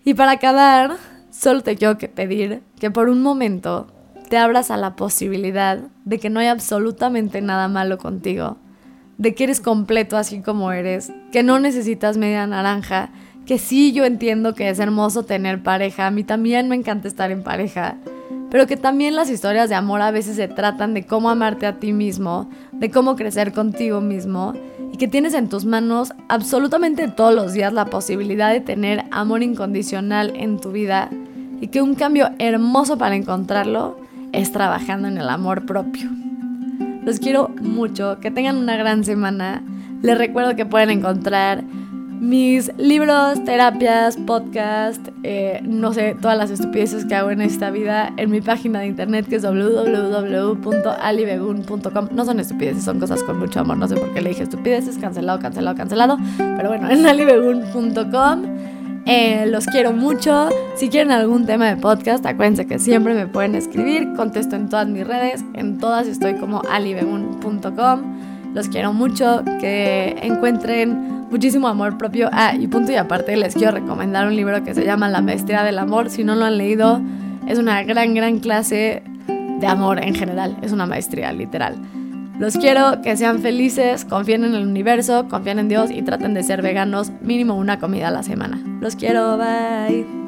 Y 0.03 0.15
para 0.15 0.31
acabar, 0.31 0.97
solo 1.31 1.61
te 1.61 1.75
quiero 1.75 1.97
que 1.97 2.09
pedir 2.09 2.63
que 2.79 2.89
por 2.89 3.07
un 3.07 3.21
momento 3.21 3.87
te 4.33 4.39
abras 4.39 4.71
a 4.71 4.77
la 4.77 4.95
posibilidad 4.95 5.77
de 6.05 6.17
que 6.17 6.31
no 6.31 6.39
hay 6.39 6.47
absolutamente 6.47 7.39
nada 7.39 7.67
malo 7.67 7.99
contigo, 7.99 8.57
de 9.19 9.35
que 9.35 9.43
eres 9.43 9.61
completo 9.61 10.17
así 10.17 10.41
como 10.41 10.71
eres, 10.71 11.11
que 11.31 11.43
no 11.43 11.59
necesitas 11.59 12.17
media 12.17 12.47
naranja 12.47 13.11
que 13.45 13.59
sí 13.59 13.91
yo 13.93 14.05
entiendo 14.05 14.55
que 14.55 14.69
es 14.69 14.79
hermoso 14.79 15.21
tener 15.21 15.61
pareja, 15.61 16.07
a 16.07 16.09
mí 16.09 16.23
también 16.23 16.67
me 16.67 16.75
encanta 16.75 17.07
estar 17.07 17.29
en 17.29 17.43
pareja, 17.43 17.97
pero 18.49 18.65
que 18.65 18.75
también 18.75 19.15
las 19.15 19.29
historias 19.29 19.69
de 19.69 19.75
amor 19.75 20.01
a 20.01 20.09
veces 20.09 20.35
se 20.35 20.47
tratan 20.47 20.95
de 20.95 21.05
cómo 21.05 21.29
amarte 21.29 21.67
a 21.67 21.77
ti 21.77 21.93
mismo, 21.93 22.49
de 22.71 22.89
cómo 22.89 23.15
crecer 23.15 23.53
contigo 23.53 24.01
mismo 24.01 24.53
y 24.91 24.97
que 24.97 25.07
tienes 25.07 25.35
en 25.35 25.47
tus 25.47 25.65
manos 25.65 26.11
absolutamente 26.27 27.07
todos 27.07 27.35
los 27.35 27.53
días 27.53 27.71
la 27.71 27.85
posibilidad 27.85 28.51
de 28.51 28.61
tener 28.61 29.05
amor 29.11 29.43
incondicional 29.43 30.33
en 30.35 30.59
tu 30.59 30.71
vida 30.71 31.11
y 31.61 31.67
que 31.67 31.83
un 31.83 31.93
cambio 31.93 32.31
hermoso 32.39 32.97
para 32.97 33.15
encontrarlo 33.15 34.01
es 34.33 34.51
trabajando 34.51 35.07
en 35.07 35.17
el 35.17 35.29
amor 35.29 35.65
propio. 35.65 36.09
Los 37.05 37.19
quiero 37.19 37.51
mucho, 37.61 38.19
que 38.19 38.31
tengan 38.31 38.57
una 38.57 38.75
gran 38.75 39.03
semana. 39.03 39.61
Les 40.01 40.17
recuerdo 40.17 40.55
que 40.55 40.65
pueden 40.65 40.89
encontrar 40.89 41.63
mis 42.19 42.71
libros, 42.77 43.43
terapias, 43.43 44.15
podcast, 44.15 45.09
eh, 45.23 45.59
no 45.63 45.93
sé, 45.93 46.15
todas 46.21 46.37
las 46.37 46.51
estupideces 46.51 47.03
que 47.03 47.15
hago 47.15 47.31
en 47.31 47.41
esta 47.41 47.69
vida 47.69 48.13
en 48.15 48.31
mi 48.31 48.39
página 48.39 48.79
de 48.79 48.87
internet 48.87 49.27
que 49.27 49.35
es 49.35 49.43
www.alibegun.com. 49.43 52.07
No 52.11 52.23
son 52.23 52.39
estupideces, 52.39 52.85
son 52.85 53.01
cosas 53.01 53.21
con 53.23 53.39
mucho 53.39 53.59
amor. 53.59 53.75
No 53.77 53.89
sé 53.89 53.95
por 53.95 54.13
qué 54.13 54.21
le 54.21 54.29
dije 54.29 54.43
estupideces, 54.43 54.97
cancelado, 54.97 55.39
cancelado, 55.39 55.75
cancelado. 55.75 56.17
Pero 56.37 56.69
bueno, 56.69 56.89
en 56.89 57.05
alibegun.com. 57.05 58.72
Eh, 59.05 59.45
los 59.47 59.65
quiero 59.65 59.91
mucho. 59.91 60.49
Si 60.75 60.89
quieren 60.89 61.11
algún 61.11 61.45
tema 61.45 61.67
de 61.67 61.77
podcast, 61.77 62.25
acuérdense 62.25 62.65
que 62.65 62.79
siempre 62.79 63.13
me 63.13 63.27
pueden 63.27 63.55
escribir. 63.55 64.13
Contesto 64.15 64.55
en 64.55 64.69
todas 64.69 64.87
mis 64.87 65.05
redes. 65.05 65.43
En 65.53 65.77
todas 65.77 66.07
estoy 66.07 66.35
como 66.35 66.61
alibegun.com. 66.69 68.53
Los 68.53 68.69
quiero 68.69 68.93
mucho. 68.93 69.43
Que 69.59 70.15
encuentren 70.21 71.27
muchísimo 71.29 71.67
amor 71.67 71.97
propio. 71.97 72.29
Ah, 72.31 72.55
y 72.57 72.67
punto 72.67 72.91
y 72.91 72.95
aparte, 72.95 73.35
les 73.35 73.55
quiero 73.55 73.73
recomendar 73.73 74.27
un 74.27 74.35
libro 74.35 74.63
que 74.63 74.73
se 74.73 74.85
llama 74.85 75.09
La 75.09 75.21
Maestría 75.21 75.63
del 75.63 75.79
Amor. 75.79 76.09
Si 76.09 76.23
no 76.23 76.35
lo 76.35 76.45
han 76.45 76.57
leído, 76.57 77.01
es 77.47 77.59
una 77.59 77.83
gran, 77.83 78.13
gran 78.13 78.39
clase 78.39 79.03
de 79.59 79.67
amor 79.67 80.03
en 80.03 80.15
general. 80.15 80.57
Es 80.61 80.71
una 80.71 80.85
maestría, 80.85 81.33
literal. 81.33 81.75
Los 82.39 82.57
quiero 82.57 83.01
que 83.01 83.15
sean 83.15 83.39
felices, 83.39 84.05
confíen 84.05 84.43
en 84.43 84.55
el 84.55 84.67
universo, 84.67 85.27
confíen 85.29 85.59
en 85.59 85.69
Dios 85.69 85.91
y 85.91 86.01
traten 86.01 86.33
de 86.33 86.43
ser 86.43 86.61
veganos 86.61 87.11
mínimo 87.21 87.55
una 87.55 87.79
comida 87.79 88.07
a 88.07 88.11
la 88.11 88.23
semana. 88.23 88.61
Los 88.81 88.95
quiero, 88.95 89.37
bye. 89.37 90.22